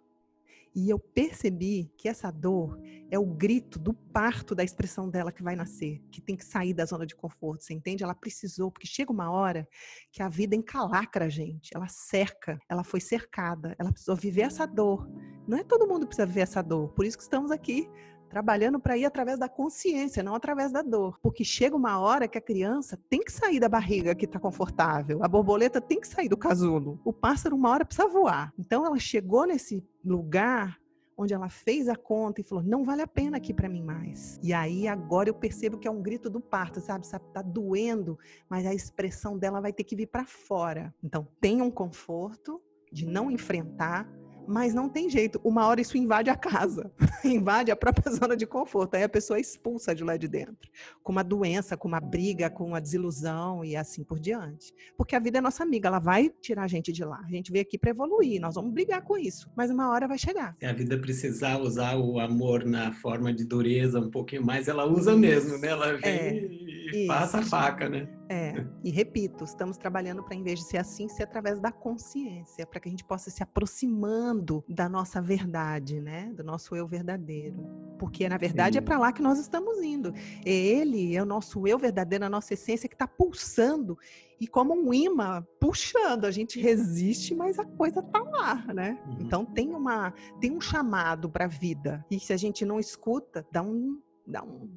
e 0.75 0.89
eu 0.89 0.99
percebi 0.99 1.89
que 1.97 2.09
essa 2.09 2.29
dor 2.29 2.77
é 3.09 3.17
o 3.17 3.25
grito 3.25 3.79
do 3.79 3.93
parto 3.93 4.53
da 4.53 4.63
expressão 4.63 5.09
dela 5.09 5.31
que 5.31 5.41
vai 5.41 5.55
nascer, 5.55 6.03
que 6.11 6.21
tem 6.21 6.35
que 6.35 6.43
sair 6.43 6.73
da 6.73 6.85
zona 6.85 7.05
de 7.05 7.15
conforto, 7.15 7.63
você 7.63 7.73
entende? 7.73 8.03
Ela 8.03 8.13
precisou, 8.13 8.69
porque 8.69 8.85
chega 8.85 9.11
uma 9.11 9.31
hora 9.31 9.67
que 10.11 10.21
a 10.21 10.27
vida 10.27 10.55
encalacra 10.55 11.25
a 11.25 11.29
gente, 11.29 11.71
ela 11.73 11.87
cerca, 11.87 12.59
ela 12.67 12.83
foi 12.83 12.99
cercada, 12.99 13.75
ela 13.79 13.91
precisou 13.91 14.15
viver 14.15 14.41
essa 14.41 14.65
dor. 14.65 15.09
Não 15.47 15.57
é 15.57 15.63
todo 15.63 15.87
mundo 15.87 16.01
que 16.01 16.07
precisa 16.07 16.25
viver 16.25 16.41
essa 16.41 16.61
dor, 16.61 16.89
por 16.89 17.05
isso 17.05 17.17
que 17.17 17.23
estamos 17.23 17.51
aqui 17.51 17.87
trabalhando 18.35 18.81
para 18.81 18.97
ir 18.97 19.05
através 19.05 19.39
da 19.39 19.47
consciência, 19.47 20.21
não 20.21 20.35
através 20.35 20.69
da 20.69 20.81
dor. 20.81 21.17
Porque 21.21 21.45
chega 21.45 21.73
uma 21.73 22.01
hora 22.01 22.27
que 22.27 22.37
a 22.37 22.41
criança 22.41 22.99
tem 23.09 23.21
que 23.21 23.31
sair 23.31 23.61
da 23.61 23.69
barriga 23.69 24.13
que 24.13 24.25
está 24.25 24.37
confortável, 24.37 25.23
a 25.23 25.27
borboleta 25.29 25.79
tem 25.79 26.01
que 26.01 26.07
sair 26.09 26.27
do 26.27 26.35
casulo, 26.35 26.99
o 27.05 27.13
pássaro 27.13 27.55
uma 27.55 27.69
hora 27.69 27.85
precisa 27.85 28.09
voar. 28.09 28.53
Então 28.59 28.85
ela 28.85 28.99
chegou 28.99 29.47
nesse 29.47 29.81
lugar 30.03 30.77
onde 31.17 31.33
ela 31.33 31.47
fez 31.47 31.87
a 31.87 31.95
conta 31.95 32.41
e 32.41 32.43
falou: 32.43 32.61
não 32.61 32.83
vale 32.83 33.03
a 33.03 33.07
pena 33.07 33.37
aqui 33.37 33.53
para 33.53 33.69
mim 33.69 33.81
mais. 33.81 34.37
E 34.43 34.51
aí 34.51 34.85
agora 34.85 35.29
eu 35.29 35.33
percebo 35.33 35.77
que 35.77 35.87
é 35.87 35.91
um 35.91 36.01
grito 36.01 36.29
do 36.29 36.41
parto, 36.41 36.81
sabe? 36.81 37.07
Sabe, 37.07 37.23
tá 37.31 37.41
doendo, 37.41 38.19
mas 38.49 38.65
a 38.65 38.73
expressão 38.73 39.37
dela 39.37 39.61
vai 39.61 39.71
ter 39.71 39.85
que 39.85 39.95
vir 39.95 40.07
para 40.07 40.25
fora. 40.25 40.93
Então 41.01 41.25
tenha 41.39 41.63
um 41.63 41.71
conforto 41.71 42.61
de 42.91 43.05
não 43.05 43.31
enfrentar, 43.31 44.05
mas 44.47 44.73
não 44.73 44.89
tem 44.89 45.09
jeito. 45.09 45.39
Uma 45.43 45.67
hora 45.67 45.81
isso 45.81 45.97
invade 45.97 46.29
a 46.29 46.35
casa, 46.35 46.91
invade 47.23 47.71
a 47.71 47.75
própria 47.75 48.11
zona 48.13 48.35
de 48.35 48.45
conforto. 48.45 48.95
Aí 48.95 49.03
a 49.03 49.09
pessoa 49.09 49.37
é 49.37 49.41
expulsa 49.41 49.93
de 49.93 50.03
lá 50.03 50.17
de 50.17 50.27
dentro, 50.27 50.69
com 51.03 51.11
uma 51.11 51.23
doença, 51.23 51.77
com 51.77 51.87
uma 51.87 51.99
briga, 51.99 52.49
com 52.49 52.65
uma 52.65 52.81
desilusão 52.81 53.63
e 53.63 53.75
assim 53.75 54.03
por 54.03 54.19
diante. 54.19 54.73
Porque 54.97 55.15
a 55.15 55.19
vida 55.19 55.37
é 55.37 55.41
nossa 55.41 55.63
amiga, 55.63 55.87
ela 55.87 55.99
vai 55.99 56.29
tirar 56.29 56.63
a 56.63 56.67
gente 56.67 56.91
de 56.91 57.03
lá. 57.03 57.21
A 57.25 57.29
gente 57.29 57.51
veio 57.51 57.63
aqui 57.63 57.77
para 57.77 57.89
evoluir, 57.89 58.39
nós 58.39 58.55
vamos 58.55 58.73
brigar 58.73 59.01
com 59.01 59.17
isso, 59.17 59.49
mas 59.55 59.69
uma 59.71 59.89
hora 59.89 60.07
vai 60.07 60.17
chegar. 60.17 60.55
Se 60.59 60.65
a 60.65 60.73
vida 60.73 60.97
precisar 60.97 61.57
usar 61.59 61.95
o 61.97 62.19
amor 62.19 62.65
na 62.65 62.91
forma 62.91 63.33
de 63.33 63.45
dureza 63.45 63.99
um 63.99 64.09
pouquinho 64.09 64.45
mais, 64.45 64.67
ela 64.67 64.85
usa 64.85 65.15
mesmo, 65.15 65.57
né? 65.57 65.67
Ela 65.69 65.97
vem 65.97 66.09
é, 66.09 66.47
e 66.93 67.07
passa 67.07 67.39
a 67.39 67.43
faca, 67.43 67.89
né? 67.89 68.07
É, 68.27 68.65
e 68.83 68.89
repito, 68.89 69.43
estamos 69.43 69.77
trabalhando 69.77 70.23
para, 70.23 70.35
em 70.35 70.41
vez 70.41 70.59
de 70.59 70.65
ser 70.65 70.77
assim, 70.77 71.07
ser 71.07 71.23
através 71.23 71.59
da 71.59 71.71
consciência, 71.71 72.65
para 72.65 72.79
que 72.79 72.87
a 72.87 72.91
gente 72.91 73.03
possa 73.03 73.29
se 73.29 73.43
aproximando 73.43 74.63
da 74.67 74.89
nossa 74.89 75.21
verdade, 75.21 75.99
né? 75.99 76.31
Do 76.33 76.43
nosso 76.43 76.75
eu 76.75 76.87
verdadeiro. 76.87 77.57
Porque, 77.99 78.27
na 78.27 78.37
verdade, 78.37 78.77
é 78.77 78.81
Sim. 78.81 78.83
é 78.83 78.87
para 78.87 78.97
lá 78.97 79.13
que 79.13 79.21
nós 79.21 79.39
estamos 79.39 79.81
indo. 79.81 80.11
Ele 80.43 81.15
é 81.15 81.21
o 81.21 81.25
nosso 81.25 81.67
eu 81.67 81.77
verdadeiro, 81.77 82.25
a 82.25 82.29
nossa 82.29 82.53
essência 82.53 82.89
que 82.89 82.95
está 82.95 83.07
pulsando 83.07 83.97
e 84.39 84.47
como 84.47 84.73
um 84.73 84.93
imã 84.93 85.45
puxando. 85.59 86.25
A 86.25 86.31
gente 86.31 86.59
resiste, 86.59 87.35
mas 87.35 87.59
a 87.59 87.65
coisa 87.65 88.01
tá 88.01 88.19
lá, 88.19 88.55
né? 88.73 88.99
Uhum. 89.05 89.17
Então 89.21 89.45
tem 89.45 89.73
uma 89.73 90.13
tem 90.39 90.51
um 90.51 90.61
chamado 90.61 91.29
para 91.29 91.45
a 91.45 91.47
vida. 91.47 92.03
E 92.09 92.19
se 92.19 92.33
a 92.33 92.37
gente 92.37 92.65
não 92.65 92.79
escuta, 92.79 93.45
dá 93.51 93.61
um 93.61 93.99
dá 94.27 94.43
um, 94.43 94.69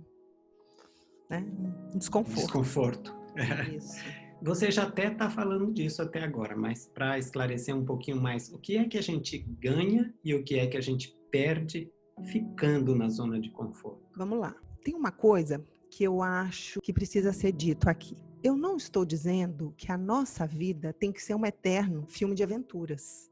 né? 1.28 1.44
um 1.94 1.98
desconforto. 1.98 2.40
Desconforto. 2.40 3.18
Isso. 3.76 4.04
Você 4.40 4.70
já 4.70 4.84
até 4.84 5.08
está 5.12 5.28
falando 5.28 5.72
disso 5.72 6.00
até 6.00 6.22
agora, 6.22 6.56
mas 6.56 6.86
para 6.86 7.18
esclarecer 7.18 7.74
um 7.74 7.84
pouquinho 7.84 8.20
mais, 8.20 8.52
o 8.52 8.58
que 8.58 8.76
é 8.76 8.84
que 8.84 8.96
a 8.96 9.02
gente 9.02 9.38
ganha 9.60 10.14
e 10.24 10.32
o 10.32 10.44
que 10.44 10.56
é 10.58 10.66
que 10.66 10.76
a 10.76 10.80
gente 10.80 11.16
perde 11.30 11.90
ficando 12.26 12.94
na 12.94 13.08
zona 13.08 13.40
de 13.40 13.50
conforto? 13.50 14.06
Vamos 14.16 14.38
lá. 14.38 14.54
Tem 14.84 14.94
uma 14.94 15.10
coisa 15.10 15.64
que 15.90 16.04
eu 16.04 16.22
acho 16.22 16.80
que 16.80 16.92
precisa 16.92 17.32
ser 17.32 17.52
dito 17.52 17.88
aqui. 17.88 18.16
Eu 18.42 18.56
não 18.56 18.76
estou 18.76 19.04
dizendo 19.04 19.74
que 19.76 19.90
a 19.90 19.98
nossa 19.98 20.46
vida 20.46 20.92
tem 20.92 21.10
que 21.10 21.20
ser 21.20 21.34
um 21.34 21.44
eterno 21.44 22.06
filme 22.06 22.36
de 22.36 22.44
aventuras 22.44 23.28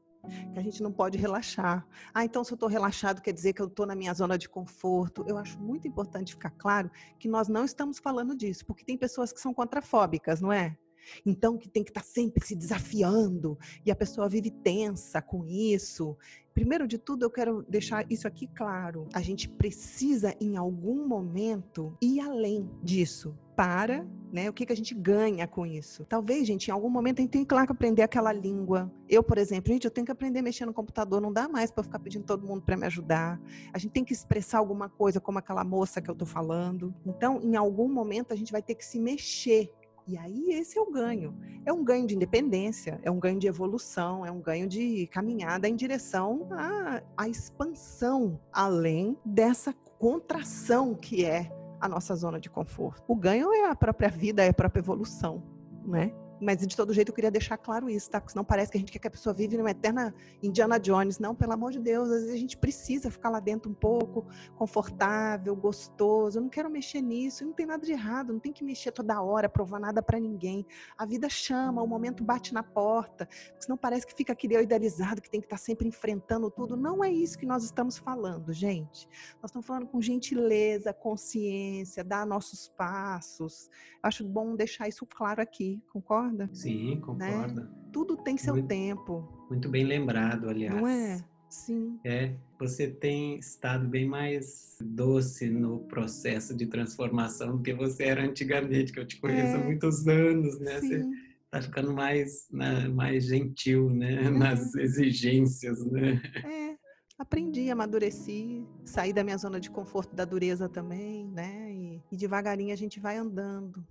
que 0.51 0.59
a 0.59 0.61
gente 0.61 0.81
não 0.81 0.91
pode 0.91 1.17
relaxar. 1.17 1.87
Ah, 2.13 2.23
então 2.23 2.43
se 2.43 2.51
eu 2.51 2.55
estou 2.55 2.69
relaxado 2.69 3.21
quer 3.21 3.33
dizer 3.33 3.53
que 3.53 3.61
eu 3.61 3.67
estou 3.67 3.85
na 3.85 3.95
minha 3.95 4.13
zona 4.13 4.37
de 4.37 4.49
conforto. 4.49 5.23
Eu 5.27 5.37
acho 5.37 5.59
muito 5.59 5.87
importante 5.87 6.33
ficar 6.33 6.51
claro 6.51 6.89
que 7.19 7.27
nós 7.27 7.47
não 7.47 7.65
estamos 7.65 7.99
falando 7.99 8.35
disso, 8.35 8.65
porque 8.65 8.85
tem 8.85 8.97
pessoas 8.97 9.31
que 9.31 9.39
são 9.39 9.53
contrafóbicas, 9.53 10.41
não 10.41 10.51
é? 10.51 10.77
Então, 11.25 11.57
que 11.57 11.69
tem 11.69 11.83
que 11.83 11.91
estar 11.91 12.01
tá 12.01 12.07
sempre 12.07 12.45
se 12.45 12.55
desafiando 12.55 13.57
e 13.85 13.91
a 13.91 13.95
pessoa 13.95 14.29
vive 14.29 14.51
tensa 14.51 15.21
com 15.21 15.45
isso. 15.45 16.17
Primeiro 16.57 16.87
de 16.87 16.97
tudo, 16.97 17.23
eu 17.23 17.29
quero 17.29 17.63
deixar 17.69 18.03
isso 18.11 18.27
aqui 18.27 18.47
claro. 18.47 19.07
A 19.13 19.21
gente 19.21 19.47
precisa, 19.47 20.35
em 20.41 20.57
algum 20.57 21.07
momento, 21.07 21.95
ir 22.01 22.19
além 22.19 22.67
disso 22.81 23.37
para, 23.55 24.07
né? 24.31 24.49
O 24.49 24.53
que, 24.53 24.65
que 24.65 24.73
a 24.73 24.75
gente 24.75 24.95
ganha 24.95 25.47
com 25.47 25.67
isso? 25.67 26.03
Talvez, 26.05 26.47
gente, 26.47 26.69
em 26.69 26.71
algum 26.71 26.89
momento 26.89 27.19
a 27.19 27.21
gente 27.21 27.37
que, 27.37 27.45
claro, 27.45 27.71
aprender 27.71 28.01
aquela 28.01 28.33
língua. 28.33 28.91
Eu, 29.07 29.21
por 29.21 29.37
exemplo, 29.37 29.71
gente, 29.71 29.85
eu 29.85 29.91
tenho 29.91 30.05
que 30.05 30.11
aprender 30.11 30.39
a 30.39 30.41
mexer 30.41 30.65
no 30.65 30.73
computador, 30.73 31.21
não 31.21 31.31
dá 31.31 31.47
mais 31.47 31.69
para 31.69 31.83
ficar 31.83 31.99
pedindo 31.99 32.25
todo 32.25 32.47
mundo 32.47 32.63
para 32.63 32.75
me 32.75 32.87
ajudar. 32.87 33.39
A 33.71 33.77
gente 33.77 33.91
tem 33.91 34.03
que 34.03 34.13
expressar 34.13 34.57
alguma 34.57 34.89
coisa, 34.89 35.19
como 35.19 35.37
aquela 35.37 35.63
moça 35.63 36.01
que 36.01 36.09
eu 36.09 36.15
tô 36.15 36.25
falando. 36.25 36.91
Então, 37.05 37.39
em 37.39 37.55
algum 37.55 37.87
momento 37.87 38.31
a 38.33 38.35
gente 38.35 38.51
vai 38.51 38.63
ter 38.63 38.73
que 38.73 38.83
se 38.83 38.99
mexer 38.99 39.71
e 40.07 40.17
aí 40.17 40.51
esse 40.51 40.77
é 40.77 40.81
o 40.81 40.89
ganho. 40.89 41.37
É 41.65 41.73
um 41.73 41.83
ganho 41.83 42.07
de 42.07 42.15
independência, 42.15 42.99
é 43.03 43.11
um 43.11 43.19
ganho 43.19 43.37
de 43.37 43.47
evolução, 43.47 44.25
é 44.25 44.31
um 44.31 44.39
ganho 44.39 44.67
de 44.67 45.05
caminhada 45.07 45.67
em 45.67 45.75
direção 45.75 46.47
à, 46.51 47.01
à 47.17 47.27
expansão, 47.27 48.39
além 48.53 49.17
dessa 49.25 49.73
contração 49.99 50.95
que 50.95 51.25
é 51.25 51.51
a 51.79 51.89
nossa 51.89 52.15
zona 52.15 52.39
de 52.39 52.49
conforto. 52.49 53.03
O 53.07 53.15
ganho 53.15 53.51
é 53.53 53.69
a 53.69 53.75
própria 53.75 54.09
vida, 54.09 54.43
é 54.43 54.49
a 54.49 54.53
própria 54.53 54.79
evolução, 54.79 55.43
né? 55.85 56.13
Mas 56.39 56.57
de 56.57 56.75
todo 56.75 56.93
jeito 56.93 57.09
eu 57.09 57.15
queria 57.15 57.31
deixar 57.31 57.57
claro 57.57 57.89
isso, 57.89 58.09
tá? 58.09 58.19
Porque 58.19 58.31
senão 58.31 58.43
parece 58.43 58.71
que 58.71 58.77
a 58.77 58.79
gente 58.79 58.91
quer 58.91 58.99
que 58.99 59.07
a 59.07 59.11
pessoa 59.11 59.33
vive 59.33 59.57
numa 59.57 59.71
eterna 59.71 60.13
Indiana 60.41 60.79
Jones. 60.79 61.17
Não, 61.17 61.33
pelo 61.33 61.53
amor 61.53 61.71
de 61.71 61.79
Deus, 61.79 62.09
às 62.09 62.21
vezes 62.21 62.35
a 62.35 62.37
gente 62.37 62.57
precisa 62.57 63.09
ficar 63.09 63.29
lá 63.29 63.39
dentro 63.39 63.71
um 63.71 63.73
pouco, 63.73 64.25
confortável, 64.55 65.55
gostoso. 65.55 66.37
Eu 66.37 66.43
não 66.43 66.49
quero 66.49 66.69
mexer 66.69 67.01
nisso, 67.01 67.45
não 67.45 67.53
tem 67.53 67.65
nada 67.65 67.83
de 67.83 67.91
errado, 67.91 68.33
não 68.33 68.39
tem 68.39 68.53
que 68.53 68.63
mexer 68.63 68.91
toda 68.91 69.21
hora, 69.21 69.49
provar 69.49 69.79
nada 69.79 70.01
para 70.01 70.19
ninguém. 70.19 70.65
A 70.97 71.05
vida 71.05 71.27
chama, 71.27 71.81
o 71.81 71.87
momento 71.87 72.23
bate 72.23 72.53
na 72.53 72.61
porta, 72.61 73.27
senão 73.59 73.77
parece 73.77 74.05
que 74.05 74.13
fica 74.13 74.33
aquele 74.33 74.61
idealizado 74.61 75.21
que 75.21 75.29
tem 75.29 75.41
que 75.41 75.47
estar 75.47 75.57
tá 75.57 75.61
sempre 75.61 75.87
enfrentando 75.87 76.51
tudo. 76.51 76.77
Não 76.77 77.03
é 77.03 77.11
isso 77.11 77.37
que 77.37 77.45
nós 77.45 77.63
estamos 77.63 77.97
falando, 77.97 78.53
gente. 78.53 79.07
Nós 79.41 79.49
estamos 79.49 79.65
falando 79.65 79.87
com 79.87 79.99
gentileza, 80.01 80.93
consciência, 80.93 82.03
dar 82.03 82.25
nossos 82.25 82.69
passos. 82.69 83.69
Acho 84.03 84.23
bom 84.23 84.55
deixar 84.55 84.87
isso 84.87 85.05
claro 85.05 85.41
aqui, 85.41 85.81
concorda? 85.91 86.26
Concorda? 86.27 86.49
Sim, 86.53 86.99
concorda. 87.01 87.61
Né? 87.61 87.69
Tudo 87.91 88.17
tem 88.17 88.37
seu 88.37 88.53
muito, 88.53 88.67
tempo. 88.67 89.27
Muito 89.49 89.69
bem 89.69 89.85
lembrado, 89.85 90.49
aliás. 90.49 90.75
Não 90.75 90.87
é? 90.87 91.23
Sim. 91.49 91.99
É, 92.03 92.35
você 92.59 92.87
tem 92.87 93.37
estado 93.37 93.87
bem 93.87 94.05
mais 94.05 94.77
doce 94.81 95.49
no 95.49 95.79
processo 95.87 96.55
de 96.55 96.67
transformação 96.67 97.57
do 97.57 97.63
que 97.63 97.73
você 97.73 98.03
era 98.03 98.23
antigamente, 98.23 98.91
que 98.91 98.99
eu 98.99 99.07
te 99.07 99.19
conheço 99.19 99.55
é. 99.55 99.61
há 99.61 99.63
muitos 99.63 100.07
anos, 100.07 100.59
né? 100.59 100.81
Sim. 100.81 100.87
Você 100.87 101.09
tá 101.49 101.61
ficando 101.61 101.93
mais, 101.93 102.47
né, 102.51 102.87
mais 102.89 103.25
gentil, 103.25 103.89
né? 103.89 104.25
É. 104.25 104.29
Nas 104.29 104.75
exigências, 104.75 105.85
né? 105.89 106.21
É, 106.43 106.75
aprendi, 107.17 107.71
amadureci, 107.71 108.67
saí 108.83 109.13
da 109.13 109.23
minha 109.23 109.37
zona 109.37 109.59
de 109.59 109.71
conforto 109.71 110.13
da 110.13 110.25
dureza 110.25 110.67
também, 110.67 111.29
né? 111.29 111.71
E, 111.71 112.03
e 112.11 112.17
devagarinho 112.17 112.73
a 112.73 112.77
gente 112.77 112.99
vai 112.99 113.15
andando 113.15 113.85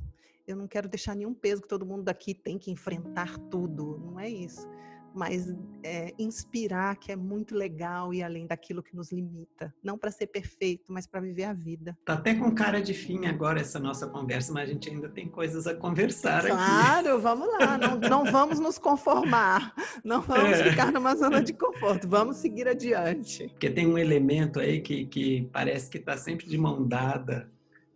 eu 0.46 0.56
não 0.56 0.66
quero 0.66 0.88
deixar 0.88 1.14
nenhum 1.14 1.34
peso 1.34 1.62
que 1.62 1.68
todo 1.68 1.86
mundo 1.86 2.04
daqui 2.04 2.34
tem 2.34 2.58
que 2.58 2.70
enfrentar 2.70 3.36
tudo, 3.50 3.98
não 3.98 4.18
é 4.20 4.28
isso. 4.28 4.66
mas 5.16 5.50
é, 5.82 6.12
inspirar 6.18 6.96
que 6.96 7.10
é 7.10 7.16
muito 7.16 7.54
legal 7.54 8.12
e 8.12 8.22
além 8.22 8.46
daquilo 8.46 8.82
que 8.82 8.94
nos 8.94 9.10
limita. 9.10 9.74
Não 9.82 9.96
para 9.96 10.10
ser 10.10 10.26
perfeito, 10.26 10.92
mas 10.92 11.06
para 11.06 11.20
viver 11.20 11.44
a 11.44 11.54
vida. 11.54 11.96
Tá 12.04 12.12
até 12.12 12.34
com 12.34 12.54
cara 12.54 12.82
de 12.82 12.92
fim 12.92 13.24
agora 13.24 13.58
essa 13.58 13.78
nossa 13.78 14.06
conversa, 14.06 14.52
mas 14.52 14.68
a 14.68 14.72
gente 14.72 14.90
ainda 14.90 15.08
tem 15.08 15.26
coisas 15.26 15.66
a 15.66 15.74
conversar 15.74 16.42
claro, 16.42 16.54
aqui. 16.54 17.02
Claro, 17.02 17.20
vamos 17.20 17.48
lá. 17.48 17.78
Não, 17.78 17.96
não, 17.98 18.30
vamos 18.30 18.60
nos 18.60 18.78
conformar. 18.78 19.74
Não 20.04 20.20
vamos 20.20 20.58
é. 20.58 20.70
ficar 20.70 20.92
numa 20.92 21.16
zona 21.16 21.42
de 21.42 21.54
conforto. 21.54 22.06
Vamos 22.06 22.36
seguir 22.36 22.68
adiante. 22.68 23.48
Porque 23.48 23.70
tem 23.70 23.86
um 23.86 23.96
elemento 23.96 24.60
aí 24.60 24.82
que, 24.82 25.06
que 25.06 25.48
parece 25.50 25.88
que 25.88 25.96
está 25.96 26.16
sempre 26.18 26.46
de 26.46 26.58
mão 26.58 26.86
dada 26.86 27.50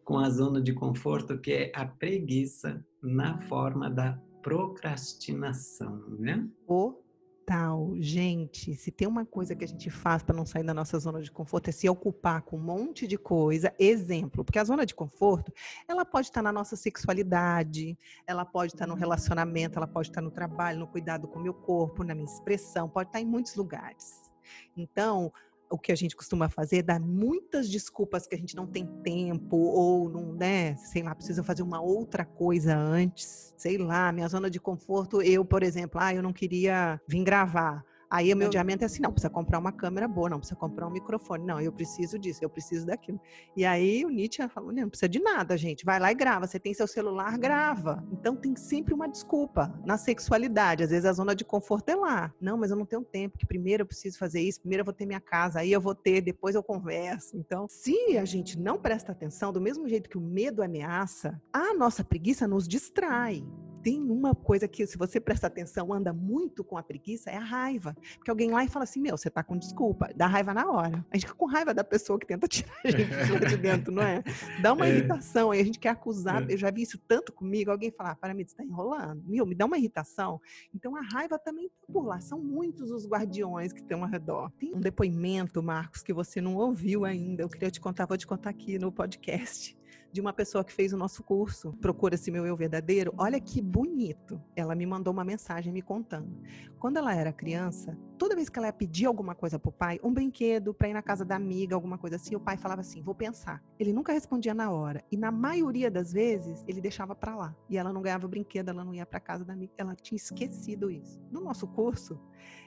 com 0.05 0.19
a 0.19 0.29
zona 0.31 0.61
de 0.61 0.73
conforto, 0.73 1.39
que 1.39 1.53
é 1.53 1.73
a 1.75 1.85
preguiça 1.87 2.85
na 3.03 3.41
forma 3.43 3.91
da 3.91 4.19
procrastinação, 4.43 6.03
né? 6.19 6.49
Total. 6.67 7.95
Gente, 7.99 8.75
se 8.75 8.93
tem 8.93 9.09
uma 9.09 9.27
coisa 9.27 9.57
que 9.57 9.65
a 9.65 9.69
gente 9.69 9.91
faz 9.91 10.23
para 10.23 10.37
não 10.37 10.47
sair 10.47 10.63
da 10.63 10.73
nossa 10.73 10.99
zona 10.99 11.21
de 11.21 11.31
conforto 11.31 11.69
é 11.69 11.73
se 11.73 11.89
ocupar 11.89 12.43
com 12.43 12.57
um 12.57 12.63
monte 12.63 13.07
de 13.07 13.19
coisa. 13.19 13.75
Exemplo, 13.79 14.45
porque 14.45 14.59
a 14.59 14.65
zona 14.65 14.87
de 14.87 14.95
conforto, 14.95 15.53
ela 15.89 16.05
pode 16.05 16.29
estar 16.29 16.43
na 16.43 16.53
nossa 16.53 16.77
sexualidade, 16.77 17.99
ela 18.27 18.45
pode 18.45 18.73
estar 18.73 18.87
no 18.87 18.95
relacionamento, 18.95 19.79
ela 19.79 19.87
pode 19.87 20.09
estar 20.09 20.21
no 20.21 20.31
trabalho, 20.31 20.79
no 20.79 20.87
cuidado 20.87 21.27
com 21.27 21.41
o 21.41 21.43
meu 21.43 21.55
corpo, 21.55 22.05
na 22.05 22.15
minha 22.15 22.25
expressão, 22.25 22.89
pode 22.89 23.09
estar 23.09 23.21
em 23.21 23.27
muitos 23.27 23.57
lugares. 23.57 24.31
Então, 24.77 25.33
o 25.71 25.79
que 25.79 25.93
a 25.93 25.95
gente 25.95 26.17
costuma 26.17 26.49
fazer 26.49 26.83
dar 26.83 27.01
muitas 27.01 27.69
desculpas 27.69 28.27
que 28.27 28.35
a 28.35 28.39
gente 28.39 28.57
não 28.57 28.67
tem 28.67 28.87
tempo 29.03 29.57
ou 29.57 30.11
não, 30.11 30.33
né, 30.33 30.77
sei 30.77 31.03
lá, 31.03 31.15
precisa 31.15 31.45
fazer 31.45 31.63
uma 31.63 31.81
outra 31.81 32.25
coisa 32.25 32.77
antes. 32.77 33.55
Sei 33.57 33.79
lá, 33.79 34.11
minha 34.11 34.29
zona 34.29 34.51
de 34.51 34.59
conforto, 34.59 35.23
eu, 35.23 35.45
por 35.45 35.63
exemplo, 35.63 36.01
ah, 36.01 36.15
eu 36.15 36.23
não 36.23 36.33
queria 36.33 37.01
vir 37.07 37.23
gravar. 37.23 37.85
Aí 38.11 38.33
o 38.33 38.37
meu 38.37 38.49
adiamento 38.49 38.83
é 38.83 38.87
assim, 38.87 39.01
não, 39.01 39.13
precisa 39.13 39.31
comprar 39.31 39.61
uma 39.61 39.71
câmera 39.71 40.09
boa, 40.09 40.29
não, 40.29 40.39
precisa 40.39 40.59
comprar 40.59 40.85
um 40.89 40.91
microfone, 40.91 41.45
não, 41.45 41.61
eu 41.61 41.71
preciso 41.71 42.19
disso, 42.19 42.41
eu 42.43 42.51
preciso 42.51 42.85
daquilo. 42.85 43.21
E 43.57 43.65
aí 43.65 44.05
o 44.05 44.09
Nietzsche 44.09 44.49
falou, 44.49 44.73
não 44.73 44.89
precisa 44.89 45.09
de 45.09 45.21
nada, 45.21 45.57
gente, 45.57 45.85
vai 45.85 46.01
lá 46.01 46.11
e 46.11 46.15
grava, 46.15 46.45
você 46.45 46.59
tem 46.59 46.75
seu 46.75 46.89
celular, 46.89 47.39
grava. 47.39 48.05
Então 48.11 48.35
tem 48.35 48.57
sempre 48.57 48.93
uma 48.93 49.09
desculpa 49.09 49.73
na 49.87 49.97
sexualidade, 49.97 50.83
às 50.83 50.91
vezes 50.91 51.05
a 51.05 51.13
zona 51.13 51.37
de 51.37 51.45
conforto 51.45 51.89
é 51.89 51.95
lá. 51.95 52.35
Não, 52.41 52.59
mas 52.59 52.73
eu 52.73 52.77
não 52.77 52.85
tenho 52.85 53.05
tempo, 53.05 53.39
que 53.39 53.47
primeiro 53.47 53.83
eu 53.83 53.87
preciso 53.87 54.19
fazer 54.19 54.41
isso, 54.41 54.61
primeiro 54.61 54.81
eu 54.81 54.85
vou 54.85 54.95
ter 54.95 55.07
minha 55.07 55.21
casa, 55.21 55.61
aí 55.61 55.71
eu 55.71 55.81
vou 55.81 55.95
ter, 55.95 56.21
depois 56.21 56.57
eu 56.57 56.65
converso. 56.65 57.37
Então, 57.37 57.69
se 57.69 58.19
a 58.19 58.25
gente 58.25 58.59
não 58.59 58.77
presta 58.77 59.13
atenção, 59.13 59.53
do 59.53 59.61
mesmo 59.61 59.89
jeito 59.89 60.11
que 60.11 60.19
o 60.19 60.21
medo 60.21 60.65
ameaça, 60.65 61.41
a 61.53 61.73
nossa 61.75 62.03
preguiça 62.03 62.49
nos 62.49 62.67
distrai 62.67 63.45
tem 63.83 64.01
uma 64.01 64.35
coisa 64.35 64.69
que, 64.69 64.87
se 64.87 64.97
você 64.97 65.21
prestar 65.21 65.49
atenção, 65.49 65.93
anda 65.93 66.13
muito 66.13 66.63
com 66.63 66.77
a 66.77 66.83
preguiça, 66.83 67.31
é 67.31 67.37
a 67.37 67.41
raiva. 67.41 67.97
Porque 68.17 68.31
alguém 68.31 68.51
lá 68.51 68.65
e 68.65 68.69
fala 68.69 68.85
assim, 68.85 69.01
meu, 69.01 69.17
você 69.17 69.31
tá 69.31 69.43
com 69.43 69.57
desculpa. 69.57 70.11
Dá 70.15 70.27
raiva 70.27 70.53
na 70.55 70.71
hora. 70.71 71.05
A 71.11 71.17
gente 71.17 71.27
fica 71.27 71.35
com 71.35 71.47
raiva 71.47 71.73
da 71.73 71.85
pessoa 71.85 72.19
que 72.19 72.27
tenta 72.27 72.47
tirar 72.49 72.73
a 72.85 72.91
gente 72.91 73.47
de 73.49 73.57
dentro, 73.59 73.93
não 73.93 74.03
é? 74.03 74.23
Dá 74.61 74.73
uma 74.73 74.87
é. 74.87 74.91
irritação, 74.91 75.51
aí 75.51 75.61
a 75.61 75.65
gente 75.65 75.79
quer 75.79 75.91
acusar. 75.91 76.49
É. 76.49 76.55
Eu 76.55 76.59
já 76.59 76.71
vi 76.71 76.83
isso 76.83 76.99
tanto 76.99 77.33
comigo, 77.33 77.71
alguém 77.71 77.91
falar, 77.91 78.11
ah, 78.11 78.17
para 78.17 78.35
mim, 78.35 78.45
você 78.45 78.57
tá 78.57 78.65
enrolando. 78.65 79.23
Meu, 79.27 79.47
me 79.47 79.55
dá 79.55 79.67
uma 79.67 79.79
irritação. 79.79 80.41
Então, 80.75 80.97
a 80.97 81.01
raiva 81.01 81.39
também 81.39 81.69
tá 81.69 81.93
por 81.93 82.05
lá. 82.05 82.21
São 82.21 82.39
muitos 82.39 82.91
os 82.91 83.07
guardiões 83.07 83.73
que 83.73 83.81
estão 83.81 84.03
ao 84.03 84.09
redor. 84.09 84.51
Tem 84.59 84.75
um 84.75 84.81
depoimento, 84.81 85.63
Marcos, 85.63 86.03
que 86.03 86.13
você 86.13 86.41
não 86.41 86.57
ouviu 86.57 87.05
ainda. 87.05 87.43
Eu 87.43 87.49
queria 87.49 87.71
te 87.71 87.81
contar, 87.81 88.07
vou 88.07 88.17
te 88.17 88.27
contar 88.27 88.51
aqui 88.51 88.79
no 88.79 88.93
podcast 88.93 89.80
de 90.13 90.21
uma 90.21 90.33
pessoa 90.33 90.65
que 90.65 90.73
fez 90.73 90.93
o 90.93 90.97
nosso 90.97 91.23
curso, 91.23 91.73
Procura-se 91.81 92.31
Meu 92.31 92.45
Eu 92.47 92.57
Verdadeiro. 92.57 93.15
Olha 93.17 93.41
que 93.41 93.61
bonito. 93.61 94.43
Ela 94.57 94.75
me 94.75 94.85
mandou 94.85 95.13
uma 95.13 95.25
mensagem 95.25 95.73
me 95.73 95.83
contando. 95.83 96.41
Quando 96.79 96.97
ela 96.97 97.15
era 97.15 97.33
criança, 97.33 97.97
toda 98.19 98.35
vez 98.35 98.49
que 98.49 98.59
ela 98.59 98.69
ia 98.69 98.73
pedir 98.73 99.07
alguma 99.07 99.35
coisa 99.35 99.59
pro 99.59 99.71
pai, 99.71 100.01
um 100.03 100.13
brinquedo 100.13 100.75
para 100.75 100.89
ir 100.89 100.95
na 100.95 101.03
casa 101.03 101.25
da 101.25 101.37
amiga, 101.37 101.75
alguma 101.75 101.99
coisa 101.99 102.17
assim, 102.17 102.35
o 102.35 102.41
pai 102.41 102.57
falava 102.57 102.81
assim: 102.81 103.03
"Vou 103.03 103.15
pensar". 103.15 103.63
Ele 103.79 103.93
nunca 103.93 104.13
respondia 104.13 104.55
na 104.55 104.71
hora 104.71 105.05
e 105.11 105.17
na 105.17 105.31
maioria 105.31 105.91
das 105.91 106.13
vezes 106.13 106.65
ele 106.67 106.81
deixava 106.81 107.15
para 107.15 107.37
lá. 107.37 107.57
E 107.69 107.77
ela 107.77 107.93
não 107.93 108.03
ganhava 108.03 108.27
o 108.27 108.29
brinquedo, 108.29 108.71
ela 108.71 108.85
não 108.85 108.95
ia 108.95 109.07
para 109.07 109.21
casa 109.21 109.45
da 109.45 109.53
amiga, 109.53 109.73
ela 109.77 109.95
tinha 109.95 110.17
esquecido 110.17 110.91
isso. 110.91 111.21
No 111.31 111.41
nosso 111.41 111.67
curso, 111.69 112.19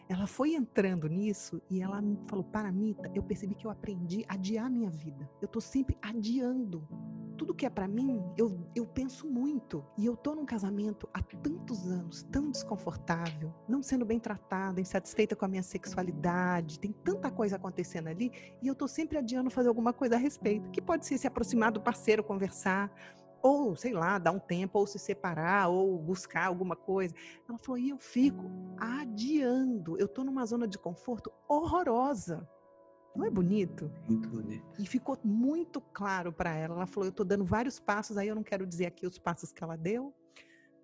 ela 0.10 0.28
foi 0.28 0.54
entrando 0.54 1.08
nisso 1.08 1.62
e 1.70 1.82
ela 1.82 2.02
falou: 2.28 2.44
Paramita, 2.44 3.10
eu 3.14 3.24
percebi 3.24 3.56
que 3.56 3.66
eu 3.66 3.72
aprendi 3.72 4.26
a 4.28 4.34
adiar 4.34 4.70
minha 4.70 4.90
vida. 4.90 5.30
Eu 5.42 5.48
tô 5.48 5.62
sempre 5.62 5.98
adiando. 6.02 6.88
Tudo 7.38 7.54
que 7.54 7.66
é 7.66 7.70
para 7.70 7.88
mim, 7.88 8.22
eu, 8.38 8.68
eu 8.76 8.86
penso 8.86 9.28
muito. 9.28 9.84
E 9.98 10.06
eu 10.06 10.16
tô 10.16 10.36
num 10.36 10.46
casamento 10.46 11.10
há 11.14 11.22
tantos 11.22 11.88
anos, 11.88 12.24
tão 12.32 12.52
desconfortável, 12.52 13.54
não 13.68 13.82
sendo 13.82 14.06
bem 14.06 14.20
tratada, 14.20 14.80
insatisfeita 14.80 15.36
com 15.36 15.46
a 15.46 15.48
minha 15.48 15.64
sexualidade, 15.64 16.80
tem 16.80 16.92
tanta 16.92 17.32
coisa 17.32 17.56
acontecendo 17.56 18.08
ali, 18.08 18.32
e 18.62 18.68
eu 18.68 18.76
tô 18.76 18.88
sempre 18.88 19.18
adiando 19.18 19.50
fazer 19.50 19.68
alguma 19.68 19.92
coisa 19.92 20.16
a 20.16 20.18
respeito, 20.18 20.70
que 20.70 20.82
pode 20.82 21.06
ser 21.06 21.18
se 21.18 21.26
aproximar 21.26 21.72
do 21.72 21.82
parceiro, 21.82 22.24
conversar, 22.24 22.92
ou 23.44 23.76
sei 23.76 23.92
lá, 23.92 24.18
dar 24.18 24.32
um 24.32 24.40
tempo, 24.40 24.80
ou 24.80 24.88
se 24.88 24.98
separar, 24.98 25.68
ou 25.68 26.00
buscar 26.00 26.48
alguma 26.48 26.78
coisa. 26.78 27.14
Ela 27.48 27.58
falou: 27.58 27.78
e 27.78 27.90
eu 27.90 27.98
fico 27.98 28.50
adiando. 28.78 30.00
Eu 30.00 30.06
estou 30.06 30.24
numa 30.24 30.46
zona 30.46 30.66
de 30.66 30.80
conforto 30.80 31.30
horrorosa. 31.48 32.48
Não 33.14 33.26
é 33.26 33.30
bonito? 33.30 33.92
Muito 34.08 34.28
bonito. 34.30 34.82
E 34.82 34.88
ficou 34.88 35.20
muito 35.24 35.80
claro 35.80 36.32
para 36.32 36.56
ela. 36.56 36.76
Ela 36.76 36.88
falou: 36.88 37.06
eu 37.06 37.12
estou 37.12 37.26
dando 37.26 37.44
vários 37.44 37.80
passos, 37.80 38.18
aí 38.18 38.30
eu 38.30 38.36
não 38.36 38.44
quero 38.44 38.66
dizer 38.66 38.86
aqui 38.86 39.06
os 39.06 39.20
passos 39.20 39.52
que 39.52 39.62
ela 39.62 39.76
deu, 39.76 40.14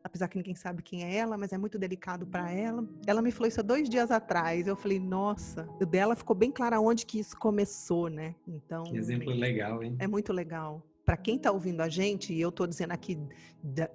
apesar 0.04 0.28
que 0.28 0.38
ninguém 0.38 0.54
sabe 0.54 0.84
quem 0.84 1.06
é 1.06 1.16
ela, 1.16 1.38
mas 1.38 1.54
é 1.54 1.58
muito 1.58 1.80
delicado 1.80 2.28
para 2.28 2.52
ela. 2.52 2.86
Ela 3.08 3.22
me 3.22 3.32
falou 3.32 3.48
isso 3.48 3.62
há 3.62 3.64
dois 3.64 3.90
dias 3.90 4.12
atrás. 4.12 4.68
Eu 4.68 4.76
falei, 4.76 5.00
nossa, 5.00 5.66
o 5.80 5.86
dela 5.86 6.14
ficou 6.14 6.36
bem 6.36 6.52
claro 6.52 6.82
onde 6.84 7.06
que 7.06 7.20
isso 7.20 7.38
começou, 7.40 8.10
né? 8.10 8.36
Então. 8.46 8.84
Que 8.84 8.98
exemplo 8.98 9.32
legal, 9.32 9.82
hein? 9.82 9.96
É 9.98 10.08
muito 10.08 10.34
legal 10.34 10.84
para 11.10 11.18
quem 11.18 11.38
está 11.38 11.52
ouvindo 11.52 11.82
a 11.82 11.90
gente, 11.90 12.32
e 12.32 12.40
eu 12.40 12.50
estou 12.50 12.68
dizendo 12.68 12.92
aqui 12.92 13.18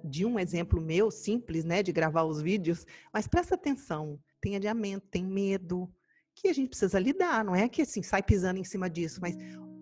de 0.03 0.25
um 0.25 0.37
exemplo 0.37 0.81
meu, 0.81 1.09
simples, 1.09 1.63
né, 1.63 1.81
de 1.81 1.93
gravar 1.93 2.25
os 2.25 2.41
vídeos, 2.41 2.85
mas 3.13 3.25
presta 3.25 3.55
atenção, 3.55 4.19
tem 4.41 4.57
adiamento, 4.57 5.07
tem 5.07 5.23
medo, 5.25 5.89
que 6.35 6.49
a 6.49 6.53
gente 6.53 6.67
precisa 6.67 6.99
lidar, 6.99 7.45
não 7.45 7.55
é 7.55 7.69
que 7.69 7.83
assim 7.83 8.03
sai 8.03 8.21
pisando 8.21 8.59
em 8.59 8.65
cima 8.65 8.89
disso, 8.89 9.21
mas 9.21 9.33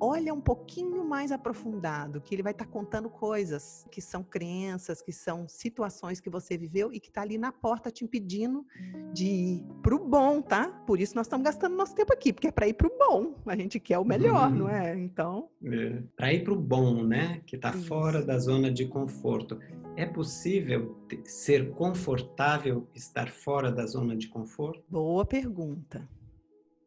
olha 0.04 0.34
um 0.34 0.42
pouquinho 0.42 1.06
mais 1.06 1.32
aprofundado, 1.32 2.20
que 2.20 2.36
ele 2.36 2.44
vai 2.44 2.52
estar 2.52 2.66
tá 2.66 2.72
contando 2.72 3.10
coisas 3.10 3.88
que 3.90 4.02
são 4.02 4.22
crenças, 4.22 5.02
que 5.02 5.14
são 5.14 5.48
situações 5.48 6.20
que 6.20 6.30
você 6.30 6.58
viveu 6.58 6.92
e 6.92 7.00
que 7.00 7.08
está 7.08 7.22
ali 7.22 7.38
na 7.38 7.54
porta 7.54 7.90
te 7.90 8.04
impedindo 8.04 8.66
de 9.14 9.26
ir 9.26 9.66
para 9.82 9.96
o 9.96 10.00
bom, 10.00 10.42
tá? 10.42 10.68
Por 10.86 11.00
isso 11.00 11.16
nós 11.16 11.26
estamos 11.26 11.46
gastando 11.46 11.78
nosso 11.78 11.96
tempo 11.96 12.12
aqui, 12.12 12.34
porque 12.34 12.48
é 12.48 12.52
para 12.52 12.68
ir 12.68 12.74
para 12.74 12.88
o 12.88 12.98
bom. 12.98 13.36
A 13.46 13.56
gente 13.56 13.80
quer 13.80 13.98
o 13.98 14.04
melhor, 14.04 14.52
não 14.52 14.68
é? 14.68 15.00
Então. 15.00 15.50
É. 15.64 16.04
Para 16.18 16.34
ir 16.34 16.44
para 16.44 16.54
o 16.54 16.60
bom, 16.60 17.04
né? 17.04 17.42
Que 17.46 17.56
está 17.56 17.72
fora 17.72 18.22
da 18.22 18.38
zona 18.38 18.70
de 18.70 18.86
conforto. 18.86 19.58
É 19.96 20.06
possível 20.06 20.98
ser 21.24 21.72
confortável 21.72 22.88
estar 22.94 23.32
fora 23.32 23.72
da 23.72 23.86
zona 23.86 24.18
de 24.18 24.28
conforto? 24.28 24.84
Boa 24.90 25.26
pergunta 25.26 26.06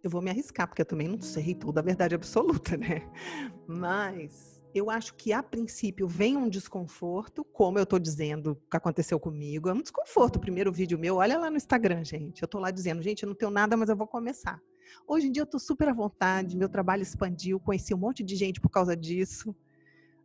eu 0.07 0.11
vou 0.11 0.23
me 0.23 0.31
arriscar, 0.31 0.67
porque 0.67 0.83
eu 0.83 0.87
também 0.87 1.09
não 1.09 1.21
sei 1.21 1.55
toda 1.55 1.81
a 1.81 1.83
verdade 1.83 2.15
absoluta, 2.15 2.77
né? 2.77 3.09
Mas 3.67 4.63
eu 4.75 4.91
acho 4.91 5.15
que 5.15 5.33
a 5.33 5.43
princípio 5.43 6.07
vem 6.07 6.37
um 6.37 6.49
desconforto, 6.49 7.45
como 7.45 7.79
eu 7.79 7.83
estou 7.83 7.99
dizendo 7.99 8.61
que 8.71 8.77
aconteceu 8.77 9.19
comigo. 9.19 9.69
É 9.69 9.73
um 9.73 9.83
desconforto. 9.83 10.37
O 10.37 10.41
primeiro 10.41 10.73
vídeo 10.73 10.99
meu, 10.99 11.17
olha 11.17 11.39
lá 11.39 11.51
no 11.51 11.57
Instagram, 11.57 12.05
gente. 12.05 12.43
Eu 12.43 12.47
estou 12.47 12.61
lá 12.61 12.71
dizendo, 12.71 13.03
gente, 13.03 13.23
eu 13.23 13.29
não 13.29 13.35
tenho 13.35 13.51
nada, 13.51 13.77
mas 13.77 13.89
eu 13.89 13.97
vou 13.97 14.07
começar. 14.07 14.61
Hoje 15.07 15.27
em 15.27 15.33
dia 15.33 15.43
eu 15.43 15.45
estou 15.45 15.59
super 15.59 15.89
à 15.89 15.93
vontade, 15.93 16.57
meu 16.57 16.69
trabalho 16.69 17.03
expandiu, 17.03 17.59
conheci 17.59 17.93
um 17.93 17.99
monte 17.99 18.23
de 18.23 18.37
gente 18.37 18.61
por 18.61 18.71
causa 18.71 18.97
disso 18.97 19.55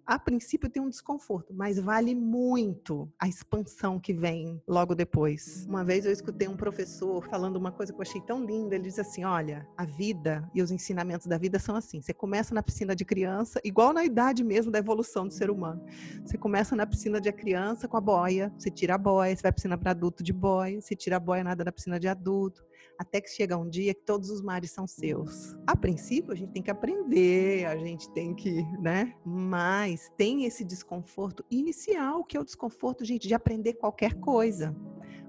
a 0.05 0.19
princípio 0.19 0.69
tem 0.69 0.81
um 0.81 0.89
desconforto, 0.89 1.53
mas 1.53 1.79
vale 1.79 2.13
muito 2.15 3.11
a 3.19 3.27
expansão 3.27 3.99
que 3.99 4.13
vem 4.13 4.61
logo 4.67 4.95
depois. 4.95 5.65
Uma 5.67 5.83
vez 5.83 6.05
eu 6.05 6.11
escutei 6.11 6.47
um 6.47 6.55
professor 6.55 7.23
falando 7.27 7.55
uma 7.55 7.71
coisa 7.71 7.93
que 7.93 7.97
eu 7.97 8.01
achei 8.01 8.21
tão 8.21 8.43
linda. 8.43 8.75
Ele 8.75 8.85
disse 8.85 9.01
assim: 9.01 9.23
Olha, 9.23 9.67
a 9.77 9.85
vida 9.85 10.49
e 10.53 10.61
os 10.61 10.71
ensinamentos 10.71 11.27
da 11.27 11.37
vida 11.37 11.59
são 11.59 11.75
assim. 11.75 12.01
Você 12.01 12.13
começa 12.13 12.53
na 12.53 12.63
piscina 12.63 12.95
de 12.95 13.05
criança, 13.05 13.59
igual 13.63 13.93
na 13.93 14.03
idade 14.03 14.43
mesmo 14.43 14.71
da 14.71 14.79
evolução 14.79 15.27
do 15.27 15.33
ser 15.33 15.49
humano. 15.49 15.83
Você 16.25 16.37
começa 16.37 16.75
na 16.75 16.85
piscina 16.85 17.21
de 17.21 17.31
criança 17.31 17.87
com 17.87 17.97
a 17.97 18.01
boia, 18.01 18.53
você 18.57 18.69
tira 18.69 18.95
a 18.95 18.97
boia, 18.97 19.35
você 19.35 19.41
vai 19.41 19.51
para 19.51 19.53
piscina 19.53 19.77
para 19.77 19.91
adulto 19.91 20.23
de 20.23 20.33
boia, 20.33 20.81
você 20.81 20.95
tira 20.95 21.17
a 21.17 21.19
boia, 21.19 21.43
nada 21.43 21.63
na 21.63 21.71
piscina 21.71 21.99
de 21.99 22.07
adulto 22.07 22.63
até 22.97 23.19
que 23.19 23.29
chega 23.29 23.57
um 23.57 23.67
dia 23.67 23.93
que 23.93 24.03
todos 24.03 24.29
os 24.29 24.41
mares 24.41 24.71
são 24.71 24.85
seus. 24.85 25.55
A 25.65 25.75
princípio, 25.75 26.31
a 26.31 26.35
gente 26.35 26.51
tem 26.51 26.61
que 26.61 26.71
aprender, 26.71 27.65
a 27.65 27.75
gente 27.77 28.09
tem 28.11 28.35
que, 28.35 28.61
né? 28.79 29.15
Mas 29.25 30.11
tem 30.17 30.45
esse 30.45 30.63
desconforto 30.63 31.43
inicial, 31.49 32.23
que 32.23 32.37
é 32.37 32.39
o 32.39 32.45
desconforto, 32.45 33.03
gente, 33.05 33.27
de 33.27 33.33
aprender 33.33 33.73
qualquer 33.73 34.15
coisa. 34.15 34.75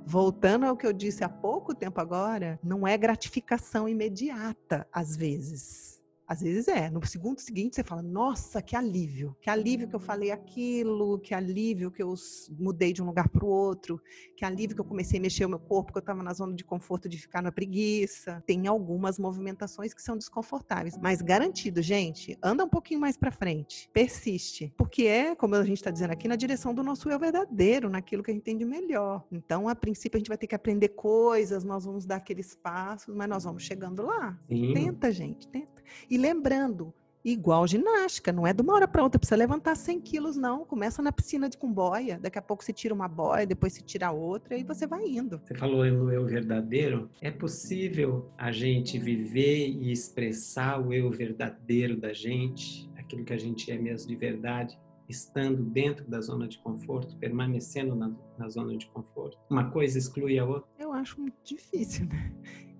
Voltando 0.05 0.67
ao 0.67 0.77
que 0.77 0.87
eu 0.87 0.93
disse 0.93 1.23
há 1.23 1.29
pouco 1.29 1.75
tempo 1.75 2.01
agora, 2.01 2.59
não 2.63 2.87
é 2.87 2.99
gratificação 2.99 3.89
imediata, 3.89 4.87
às 4.93 5.17
vezes. 5.17 6.02
Às 6.33 6.41
vezes 6.41 6.67
é. 6.67 6.89
No 6.89 7.07
segundo 7.07 7.41
seguinte, 7.41 7.77
você 7.77 7.85
fala, 7.85 8.01
nossa, 8.01 8.63
que 8.63 8.75
alívio. 8.75 9.37
Que 9.39 9.51
alívio 9.51 9.87
que 9.87 9.95
eu 9.95 10.01
falei 10.01 10.31
aquilo, 10.31 11.19
que 11.19 11.35
alívio 11.35 11.91
que 11.91 12.03
eu 12.03 12.15
mudei 12.59 12.91
de 12.91 13.03
um 13.03 13.07
lugar 13.07 13.29
para 13.29 13.45
o 13.45 13.49
outro, 13.49 14.01
que 14.35 14.43
alívio 14.43 14.75
que 14.75 14.81
eu 14.81 14.85
comecei 14.85 15.19
a 15.19 15.23
mexer 15.23 15.45
o 15.45 15.49
meu 15.51 15.59
corpo, 15.59 15.93
que 15.93 15.99
eu 15.99 16.01
estava 16.01 16.23
na 16.23 16.33
zona 16.33 16.55
de 16.55 16.65
conforto 16.65 17.07
de 17.07 17.19
ficar 17.19 17.43
na 17.43 17.53
preguiça. 17.53 18.43
Tem 18.47 18.67
algumas 18.67 19.19
movimentações 19.19 19.93
que 19.93 20.01
são 20.01 20.17
desconfortáveis. 20.17 20.97
Mas 20.97 21.21
garantido, 21.21 21.83
gente, 21.83 22.39
anda 22.43 22.65
um 22.65 22.69
pouquinho 22.69 22.99
mais 22.99 23.15
para 23.15 23.31
frente. 23.31 23.91
Persiste. 23.93 24.73
Porque 24.75 25.03
é, 25.03 25.35
como 25.35 25.55
a 25.55 25.63
gente 25.65 25.77
está 25.77 25.91
dizendo 25.91 26.13
aqui, 26.13 26.27
na 26.27 26.37
direção 26.37 26.73
do 26.73 26.83
nosso 26.83 27.11
eu 27.11 27.19
verdadeiro, 27.19 27.91
naquilo 27.91 28.23
que 28.23 28.31
a 28.31 28.35
gente 28.35 28.45
tem 28.45 28.57
de 28.57 28.65
melhor. 28.65 29.23
Então, 29.31 29.69
a 29.69 29.75
princípio, 29.75 30.17
a 30.17 30.21
gente 30.21 30.29
vai 30.29 30.39
ter 30.39 30.47
que 30.47 30.55
aprender 30.55 30.89
coisas, 30.89 31.63
nós 31.63 31.85
vamos 31.85 32.07
dar 32.07 32.17
aqueles 32.17 32.55
passos, 32.55 33.15
mas 33.15 33.29
nós 33.29 33.45
vamos 33.45 33.63
chegando 33.65 34.03
lá. 34.03 34.41
Sim. 34.49 34.73
Tenta, 34.73 35.13
gente, 35.13 35.47
tenta. 35.49 35.83
E 36.09 36.17
lembrando, 36.23 36.95
igual 37.25 37.67
ginástica, 37.67 38.33
não 38.33 38.47
é 38.47 38.53
de 38.53 38.63
uma 38.63 38.75
hora 38.75 38.87
para 38.87 39.03
outra, 39.03 39.19
precisa 39.19 39.37
levantar 39.37 39.75
100 39.75 40.01
quilos, 40.01 40.37
não. 40.37 40.65
Começa 40.65 41.03
na 41.03 41.11
piscina 41.11 41.49
de 41.49 41.59
com 41.59 41.73
boia, 41.73 42.19
daqui 42.21 42.39
a 42.39 42.43
pouco 42.43 42.65
você 42.65 42.73
tira 42.73 42.95
uma 42.95 43.09
boia, 43.09 43.45
depois 43.45 43.73
você 43.73 43.83
tira 43.83 44.11
outra 44.13 44.57
e 44.57 44.63
você 44.63 44.87
vai 44.87 45.05
indo. 45.05 45.41
Você 45.45 45.55
falou 45.55 45.85
no 45.85 46.13
eu 46.13 46.25
verdadeiro, 46.25 47.11
é 47.21 47.31
possível 47.31 48.31
a 48.39 48.53
gente 48.53 48.99
viver 48.99 49.69
e 49.69 49.91
expressar 49.91 50.81
o 50.81 50.93
eu 50.93 51.11
verdadeiro 51.11 51.97
da 51.97 52.13
gente, 52.13 52.89
aquilo 52.97 53.25
que 53.25 53.33
a 53.33 53.39
gente 53.39 53.71
é 53.71 53.79
mesmo 53.79 54.09
de 54.09 54.17
verdade, 54.17 54.79
estando 55.09 55.63
dentro 55.63 56.09
da 56.09 56.21
zona 56.21 56.49
de 56.49 56.59
conforto, 56.59 57.17
permanecendo 57.17 57.95
na, 57.95 58.11
na 58.39 58.49
zona 58.49 58.77
de 58.77 58.87
conforto. 58.87 59.39
Uma 59.51 59.71
coisa 59.71 59.99
exclui 59.99 60.39
a 60.39 60.45
outra? 60.45 60.69
Eu 60.79 60.93
acho 60.93 61.21
muito 61.21 61.37
difícil, 61.45 62.07
né? 62.07 62.33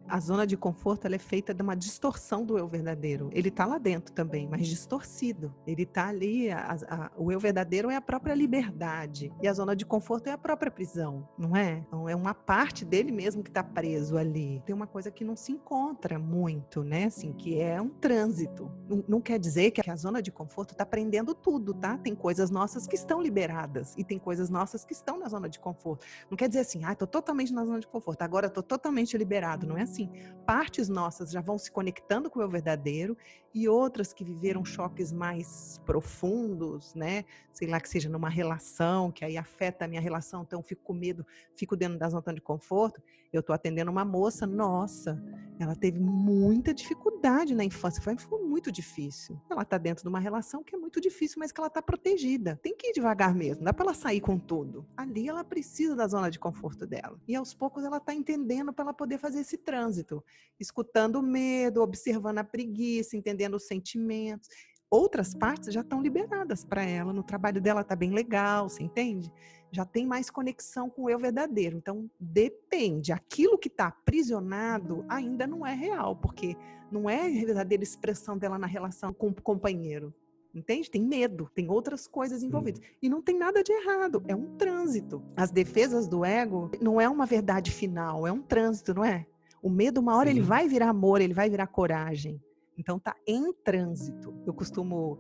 A 0.09 0.21
zona 0.21 0.47
de 0.47 0.57
conforto 0.57 1.07
é 1.07 1.19
feita 1.19 1.53
de 1.55 1.63
uma 1.63 1.75
distorção 1.75 2.45
do 2.45 2.59
eu 2.59 2.67
verdadeiro. 2.67 3.31
Ele 3.33 3.49
está 3.49 3.67
lá 3.67 3.79
dentro 3.79 4.13
também, 4.13 4.49
mas 4.49 4.67
distorcido. 4.67 5.55
Ele 5.67 5.83
está 5.83 6.09
ali, 6.09 6.51
a, 6.51 6.77
a, 6.89 7.11
o 7.17 7.31
eu 7.33 7.39
verdadeiro 7.39 7.91
é 7.91 7.97
a 7.97 8.01
própria 8.01 8.35
liberdade 8.35 9.33
e 9.43 9.49
a 9.49 9.53
zona 9.53 9.75
de 9.75 9.85
conforto 9.85 10.29
é 10.29 10.33
a 10.33 10.39
própria 10.39 10.71
prisão, 10.71 11.29
não 11.39 11.57
é? 11.57 11.85
Então 11.87 12.09
é 12.09 12.15
uma 12.15 12.35
parte 12.35 12.85
dele 12.85 13.13
mesmo 13.13 13.43
que 13.43 13.51
está 13.51 13.63
preso 13.63 14.17
ali. 14.17 14.63
Tem 14.65 14.75
uma 14.75 14.87
coisa 14.87 15.11
que 15.11 15.25
não 15.25 15.37
se 15.37 15.53
encontra 15.53 16.19
muito, 16.19 16.83
né? 16.83 17.05
Assim, 17.05 17.33
que 17.33 17.61
é 17.61 17.81
um 17.81 17.89
trânsito. 17.89 18.71
Não, 18.89 19.05
não 19.09 19.21
quer 19.21 19.39
dizer 19.39 19.71
que 19.71 19.89
a 19.89 19.97
zona 19.97 20.23
de 20.23 20.31
conforto 20.31 20.73
está 20.73 20.85
prendendo 20.85 21.35
tudo, 21.35 21.75
tá? 21.75 21.99
Tem 21.99 22.15
coisas 22.15 22.51
nossas 22.51 22.87
que 22.87 22.95
estão 22.95 23.21
liberadas 23.21 23.95
e 23.97 24.05
tem 24.05 24.19
coisas 24.19 24.51
nossas 24.51 24.85
que 24.85 24.93
estão 24.93 25.19
na 25.19 25.29
zona 25.29 25.49
de 25.49 25.59
conforto. 25.59 26.05
Não 26.31 26.37
quer 26.37 26.49
dizer 26.49 26.61
assim, 26.61 26.85
ah, 26.85 26.93
estou 26.93 27.09
totalmente 27.09 27.53
na 27.53 27.65
zona 27.65 27.81
de 27.81 27.87
conforto, 27.87 28.23
agora 28.23 28.47
estou 28.47 28.63
totalmente 28.63 29.17
liberado. 29.17 29.67
Não 29.67 29.77
é 29.77 29.83
assim 29.93 30.11
partes 30.43 30.89
nossas 30.89 31.31
já 31.31 31.41
vão 31.41 31.57
se 31.57 31.71
conectando 31.71 32.29
com 32.29 32.41
o 32.41 32.49
verdadeiro 32.49 33.17
e 33.55 33.69
outras 33.69 34.13
que 34.13 34.25
viveram 34.25 34.65
choques 34.65 35.13
mais 35.13 35.81
profundos, 35.85 36.95
né? 36.95 37.25
Sei 37.53 37.69
lá 37.69 37.81
que 37.81 37.89
seja 37.89 38.09
numa 38.09 38.29
relação 38.29 39.13
que 39.13 39.25
aí 39.25 39.37
afeta 39.37 39.85
a 39.85 39.89
minha 39.89 40.01
relação, 40.01 40.43
então 40.43 40.63
fico 40.63 40.83
com 40.83 40.93
medo, 40.93 41.25
fico 41.55 41.77
dentro 41.77 41.99
da 41.99 42.09
zona 42.09 42.35
de 42.35 42.41
conforto. 42.41 43.01
Eu 43.33 43.41
estou 43.41 43.55
atendendo 43.55 43.91
uma 43.91 44.05
moça, 44.05 44.47
nossa, 44.47 45.23
ela 45.59 45.77
teve 45.77 45.99
muita 46.01 46.75
dificuldade 46.75 47.55
na 47.55 47.65
infância, 47.65 48.03
foi 48.03 48.13
muito 48.53 48.71
difícil. 48.71 49.41
Ela 49.51 49.63
está 49.63 49.79
dentro 49.79 50.03
de 50.03 50.09
uma 50.11 50.21
relação 50.21 50.63
que 50.63 50.77
é 50.77 50.79
muito 50.79 51.01
difícil, 51.01 51.39
mas 51.39 51.51
que 51.51 51.59
ela 51.59 51.69
está 51.69 51.81
protegida. 51.81 52.61
Tem 52.63 52.77
que 52.77 52.89
ir 52.89 52.93
devagar 52.93 53.35
mesmo, 53.35 53.65
dá 53.65 53.73
para 53.73 53.87
ela 53.87 53.95
sair 53.95 54.21
com 54.21 54.39
tudo. 54.39 54.87
Ali 54.95 55.27
ela 55.27 55.43
precisa 55.43 55.97
da 55.97 56.07
zona 56.07 56.31
de 56.31 56.39
conforto 56.39 56.87
dela. 56.87 57.19
E 57.27 57.35
aos 57.35 57.55
poucos 57.55 57.83
ela 57.83 57.97
está 57.97 58.15
entendendo 58.15 58.71
para 58.71 58.85
ela 58.85 58.93
poder 58.93 59.17
fazer 59.17 59.41
esse 59.41 59.57
trânsito, 59.57 60.23
escutando 60.61 61.17
o 61.17 61.23
medo, 61.23 61.81
observando 61.81 62.39
a 62.39 62.45
preguiça, 62.45 63.17
entendendo 63.17 63.55
os 63.55 63.67
sentimentos 63.67 64.49
outras 64.93 65.35
partes 65.35 65.73
já 65.73 65.81
estão 65.81 66.03
liberadas 66.03 66.67
para 66.67 66.85
ela. 66.85 67.15
No 67.15 67.23
trabalho 67.23 67.63
dela 67.63 67.81
está 67.81 67.97
bem 67.97 68.11
legal, 68.11 68.69
você 68.69 68.83
entende? 68.83 69.33
Já 69.73 69.87
tem 69.87 70.07
mais 70.07 70.29
conexão 70.29 70.91
com 70.91 71.05
o 71.05 71.11
eu 71.11 71.19
verdadeiro. 71.19 71.79
Então, 71.79 72.09
depende. 72.21 73.11
Aquilo 73.11 73.59
que 73.59 73.69
está 73.69 73.87
aprisionado 73.87 75.05
ainda 75.09 75.47
não 75.47 75.67
é 75.67 75.75
real, 75.75 76.15
porque 76.15 76.55
não 76.91 77.09
é 77.09 77.27
a 77.27 77.47
verdadeira 77.47 77.83
expressão 77.83 78.37
dela 78.37 78.59
na 78.59 78.67
relação 78.67 79.15
com 79.15 79.29
o 79.29 79.35
companheiro. 79.35 80.15
Entende? 80.55 80.91
Tem 80.91 81.03
medo, 81.03 81.51
tem 81.55 81.71
outras 81.71 82.07
coisas 82.07 82.43
envolvidas. 82.43 82.83
E 83.01 83.09
não 83.09 83.23
tem 83.23 83.39
nada 83.39 83.63
de 83.63 83.73
errado, 83.73 84.23
é 84.29 84.37
um 84.37 84.55
trânsito. 84.59 85.23
As 85.35 85.51
defesas 85.51 86.07
do 86.07 86.23
ego 86.23 86.71
não 86.79 87.01
é 87.01 87.09
uma 87.09 87.25
verdade 87.25 87.71
final, 87.71 88.27
é 88.27 88.33
um 88.33 88.43
trânsito, 88.43 88.93
não 88.93 89.03
é? 89.03 89.27
O 89.63 89.71
medo, 89.71 90.03
uma 90.03 90.15
hora, 90.15 90.29
Sim. 90.29 90.37
ele 90.37 90.45
vai 90.45 90.69
virar 90.69 90.91
amor, 90.91 91.23
ele 91.23 91.33
vai 91.33 91.49
virar 91.49 91.67
coragem. 91.69 92.39
Então, 92.77 92.99
tá 92.99 93.17
em 93.27 93.51
trânsito. 93.55 94.35
Eu 94.45 94.53
costumo 94.53 95.19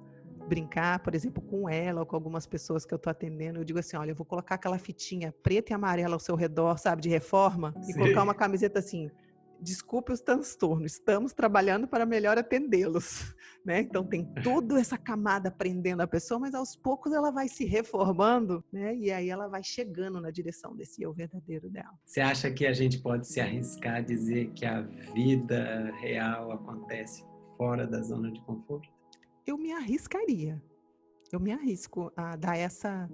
brincar, 0.52 0.98
por 0.98 1.14
exemplo, 1.14 1.42
com 1.42 1.66
ela 1.66 2.00
ou 2.00 2.06
com 2.06 2.14
algumas 2.14 2.46
pessoas 2.46 2.84
que 2.84 2.92
eu 2.92 2.96
estou 2.96 3.10
atendendo, 3.10 3.58
eu 3.58 3.64
digo 3.64 3.78
assim, 3.78 3.96
olha, 3.96 4.10
eu 4.10 4.14
vou 4.14 4.26
colocar 4.26 4.56
aquela 4.56 4.78
fitinha 4.78 5.32
preta 5.42 5.72
e 5.72 5.74
amarela 5.74 6.14
ao 6.14 6.20
seu 6.20 6.36
redor, 6.36 6.76
sabe, 6.76 7.00
de 7.00 7.08
reforma, 7.08 7.74
Sim. 7.80 7.92
e 7.92 7.94
colocar 7.94 8.22
uma 8.22 8.34
camiseta 8.34 8.78
assim, 8.78 9.10
desculpe 9.58 10.12
os 10.12 10.20
transtornos, 10.20 10.92
estamos 10.92 11.32
trabalhando 11.32 11.88
para 11.88 12.04
melhor 12.04 12.36
atendê-los, 12.36 13.34
né? 13.64 13.80
Então 13.80 14.04
tem 14.04 14.26
toda 14.44 14.78
essa 14.78 14.98
camada 14.98 15.50
prendendo 15.50 16.02
a 16.02 16.06
pessoa, 16.06 16.38
mas 16.38 16.54
aos 16.54 16.76
poucos 16.76 17.14
ela 17.14 17.30
vai 17.30 17.48
se 17.48 17.64
reformando, 17.64 18.62
né? 18.70 18.94
E 18.94 19.10
aí 19.10 19.30
ela 19.30 19.48
vai 19.48 19.62
chegando 19.62 20.20
na 20.20 20.30
direção 20.30 20.76
desse 20.76 21.00
eu 21.00 21.14
verdadeiro 21.14 21.70
dela. 21.70 21.94
Você 22.04 22.20
acha 22.20 22.50
que 22.50 22.66
a 22.66 22.74
gente 22.74 22.98
pode 22.98 23.26
se 23.26 23.40
arriscar 23.40 23.96
a 23.96 24.00
dizer 24.02 24.50
que 24.50 24.66
a 24.66 24.82
vida 25.14 25.90
real 25.98 26.52
acontece 26.52 27.24
fora 27.56 27.86
da 27.86 28.02
zona 28.02 28.30
de 28.30 28.42
conforto? 28.42 29.01
Eu 29.46 29.57
me 29.59 29.72
arriscaria. 29.72 30.62
Eu 31.31 31.40
me 31.40 31.50
arrisco 31.50 32.12
a 32.14 32.37
dar 32.37 32.59
essa, 32.59 33.09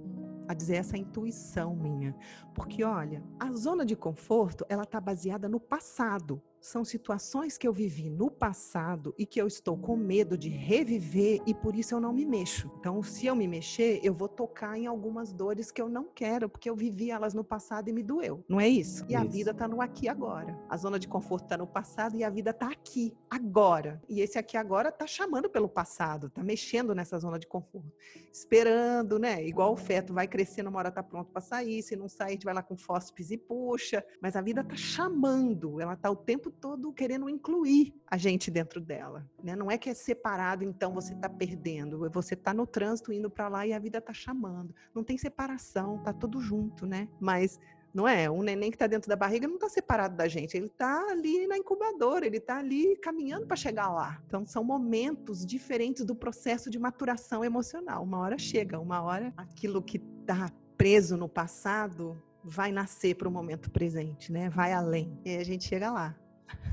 a 0.48 0.52
dizer 0.52 0.76
essa 0.76 0.98
intuição 0.98 1.76
minha, 1.76 2.16
porque 2.52 2.82
olha, 2.82 3.22
a 3.38 3.52
zona 3.52 3.86
de 3.86 3.94
conforto 3.94 4.66
ela 4.68 4.82
está 4.82 5.00
baseada 5.00 5.48
no 5.48 5.60
passado 5.60 6.42
são 6.60 6.84
situações 6.84 7.56
que 7.56 7.66
eu 7.66 7.72
vivi 7.72 8.10
no 8.10 8.30
passado 8.30 9.14
e 9.18 9.24
que 9.24 9.40
eu 9.40 9.46
estou 9.46 9.76
com 9.76 9.96
medo 9.96 10.36
de 10.36 10.48
reviver 10.48 11.40
e 11.46 11.54
por 11.54 11.74
isso 11.74 11.94
eu 11.94 12.00
não 12.00 12.12
me 12.12 12.24
mexo. 12.24 12.70
Então, 12.78 13.02
se 13.02 13.26
eu 13.26 13.36
me 13.36 13.46
mexer, 13.46 14.00
eu 14.02 14.12
vou 14.14 14.28
tocar 14.28 14.78
em 14.78 14.86
algumas 14.86 15.32
dores 15.32 15.70
que 15.70 15.80
eu 15.80 15.88
não 15.88 16.04
quero, 16.04 16.48
porque 16.48 16.68
eu 16.68 16.76
vivi 16.76 17.10
elas 17.10 17.34
no 17.34 17.44
passado 17.44 17.88
e 17.88 17.92
me 17.92 18.02
doeu. 18.02 18.44
Não 18.48 18.60
é 18.60 18.68
isso? 18.68 19.04
E 19.08 19.14
isso. 19.14 19.16
a 19.16 19.24
vida 19.24 19.50
está 19.52 19.68
no 19.68 19.80
aqui 19.80 20.08
agora. 20.08 20.58
A 20.68 20.76
zona 20.76 20.98
de 20.98 21.08
conforto 21.08 21.44
está 21.44 21.56
no 21.56 21.66
passado 21.66 22.16
e 22.16 22.24
a 22.24 22.30
vida 22.30 22.50
está 22.50 22.70
aqui 22.70 23.16
agora. 23.30 24.00
E 24.08 24.20
esse 24.20 24.38
aqui 24.38 24.56
agora 24.56 24.88
está 24.88 25.06
chamando 25.06 25.48
pelo 25.48 25.68
passado, 25.68 26.26
está 26.26 26.42
mexendo 26.42 26.94
nessa 26.94 27.18
zona 27.18 27.38
de 27.38 27.46
conforto, 27.46 27.92
esperando, 28.32 29.18
né? 29.18 29.44
Igual 29.44 29.72
o 29.72 29.76
feto 29.76 30.12
vai 30.12 30.26
crescendo, 30.26 30.68
uma 30.68 30.78
hora 30.78 30.88
está 30.88 31.02
pronto 31.02 31.30
para 31.30 31.40
sair, 31.40 31.82
se 31.82 31.96
não 31.96 32.08
sair, 32.08 32.28
a 32.28 32.32
gente 32.32 32.44
vai 32.44 32.54
lá 32.54 32.62
com 32.62 32.76
fósfis 32.76 33.30
e 33.30 33.36
puxa, 33.36 34.04
mas 34.20 34.36
a 34.36 34.40
vida 34.40 34.60
está 34.60 34.76
chamando, 34.76 35.80
ela 35.80 35.94
está 35.94 36.10
o 36.10 36.16
tempo 36.16 36.47
tempo 36.48 36.50
todo 36.50 36.92
querendo 36.92 37.28
incluir 37.28 37.94
a 38.06 38.16
gente 38.16 38.50
dentro 38.50 38.80
dela. 38.80 39.28
Né? 39.42 39.54
Não 39.54 39.70
é 39.70 39.78
que 39.78 39.90
é 39.90 39.94
separado, 39.94 40.64
então 40.64 40.92
você 40.92 41.12
está 41.12 41.28
perdendo. 41.28 42.10
Você 42.10 42.34
está 42.34 42.52
no 42.54 42.66
trânsito 42.66 43.12
indo 43.12 43.30
para 43.30 43.48
lá 43.48 43.66
e 43.66 43.72
a 43.72 43.78
vida 43.78 43.98
está 43.98 44.12
chamando. 44.12 44.74
Não 44.94 45.04
tem 45.04 45.16
separação, 45.16 46.02
tá 46.02 46.12
tudo 46.12 46.40
junto, 46.40 46.86
né? 46.86 47.08
Mas 47.20 47.58
não 47.92 48.06
é? 48.06 48.30
O 48.30 48.42
neném 48.42 48.70
que 48.70 48.76
está 48.76 48.86
dentro 48.86 49.08
da 49.08 49.16
barriga 49.16 49.46
não 49.46 49.54
está 49.54 49.68
separado 49.68 50.16
da 50.16 50.28
gente, 50.28 50.56
ele 50.56 50.66
está 50.66 51.10
ali 51.10 51.46
na 51.46 51.56
incubadora, 51.56 52.26
ele 52.26 52.36
está 52.36 52.58
ali 52.58 52.96
caminhando 52.96 53.46
para 53.46 53.56
chegar 53.56 53.88
lá. 53.88 54.20
Então, 54.26 54.44
são 54.44 54.62
momentos 54.62 55.44
diferentes 55.44 56.04
do 56.04 56.14
processo 56.14 56.70
de 56.70 56.78
maturação 56.78 57.44
emocional. 57.44 58.02
Uma 58.02 58.18
hora 58.18 58.38
chega, 58.38 58.78
uma 58.78 59.02
hora 59.02 59.32
aquilo 59.36 59.82
que 59.82 59.96
está 60.20 60.50
preso 60.76 61.16
no 61.16 61.28
passado 61.28 62.22
vai 62.44 62.70
nascer 62.70 63.16
para 63.16 63.28
o 63.28 63.32
momento 63.32 63.70
presente, 63.70 64.30
né? 64.30 64.48
Vai 64.48 64.72
além. 64.72 65.18
E 65.24 65.36
a 65.36 65.44
gente 65.44 65.64
chega 65.64 65.90
lá. 65.90 66.16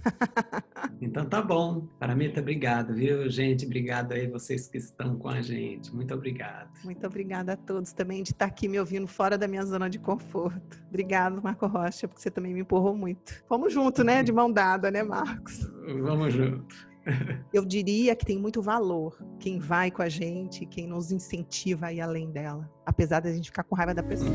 Então 1.01 1.25
tá 1.25 1.41
bom. 1.41 1.87
Paramita, 1.99 2.39
obrigado, 2.39 2.93
viu, 2.93 3.29
gente? 3.29 3.65
Obrigado 3.65 4.13
aí 4.13 4.27
vocês 4.27 4.67
que 4.67 4.77
estão 4.77 5.17
com 5.17 5.27
a 5.27 5.41
gente. 5.41 5.93
Muito 5.93 6.13
obrigado. 6.13 6.69
Muito 6.83 7.05
obrigada 7.05 7.53
a 7.53 7.57
todos 7.57 7.91
também 7.91 8.23
de 8.23 8.31
estar 8.31 8.45
aqui 8.45 8.67
me 8.67 8.79
ouvindo 8.79 9.07
fora 9.07 9.37
da 9.37 9.47
minha 9.47 9.65
zona 9.65 9.89
de 9.89 9.99
conforto. 9.99 10.81
Obrigado, 10.87 11.41
Marco 11.43 11.67
Rocha, 11.67 12.07
porque 12.07 12.21
você 12.21 12.31
também 12.31 12.53
me 12.53 12.61
empurrou 12.61 12.95
muito. 12.95 13.43
Vamos 13.49 13.73
junto, 13.73 14.03
né? 14.03 14.23
De 14.23 14.31
mão 14.31 14.51
dada, 14.51 14.89
né, 14.89 15.03
Marcos? 15.03 15.69
Vamos 16.01 16.33
junto. 16.33 16.75
Eu 17.53 17.65
diria 17.65 18.15
que 18.15 18.25
tem 18.25 18.37
muito 18.37 18.61
valor 18.61 19.17
quem 19.39 19.59
vai 19.59 19.91
com 19.91 20.01
a 20.01 20.09
gente, 20.09 20.65
quem 20.65 20.87
nos 20.87 21.11
incentiva 21.11 21.87
a 21.87 21.93
ir 21.93 22.01
além 22.01 22.31
dela, 22.31 22.69
apesar 22.85 23.19
da 23.19 23.31
gente 23.31 23.49
ficar 23.49 23.63
com 23.63 23.75
raiva 23.75 23.93
da 23.93 24.03
pessoa. 24.03 24.31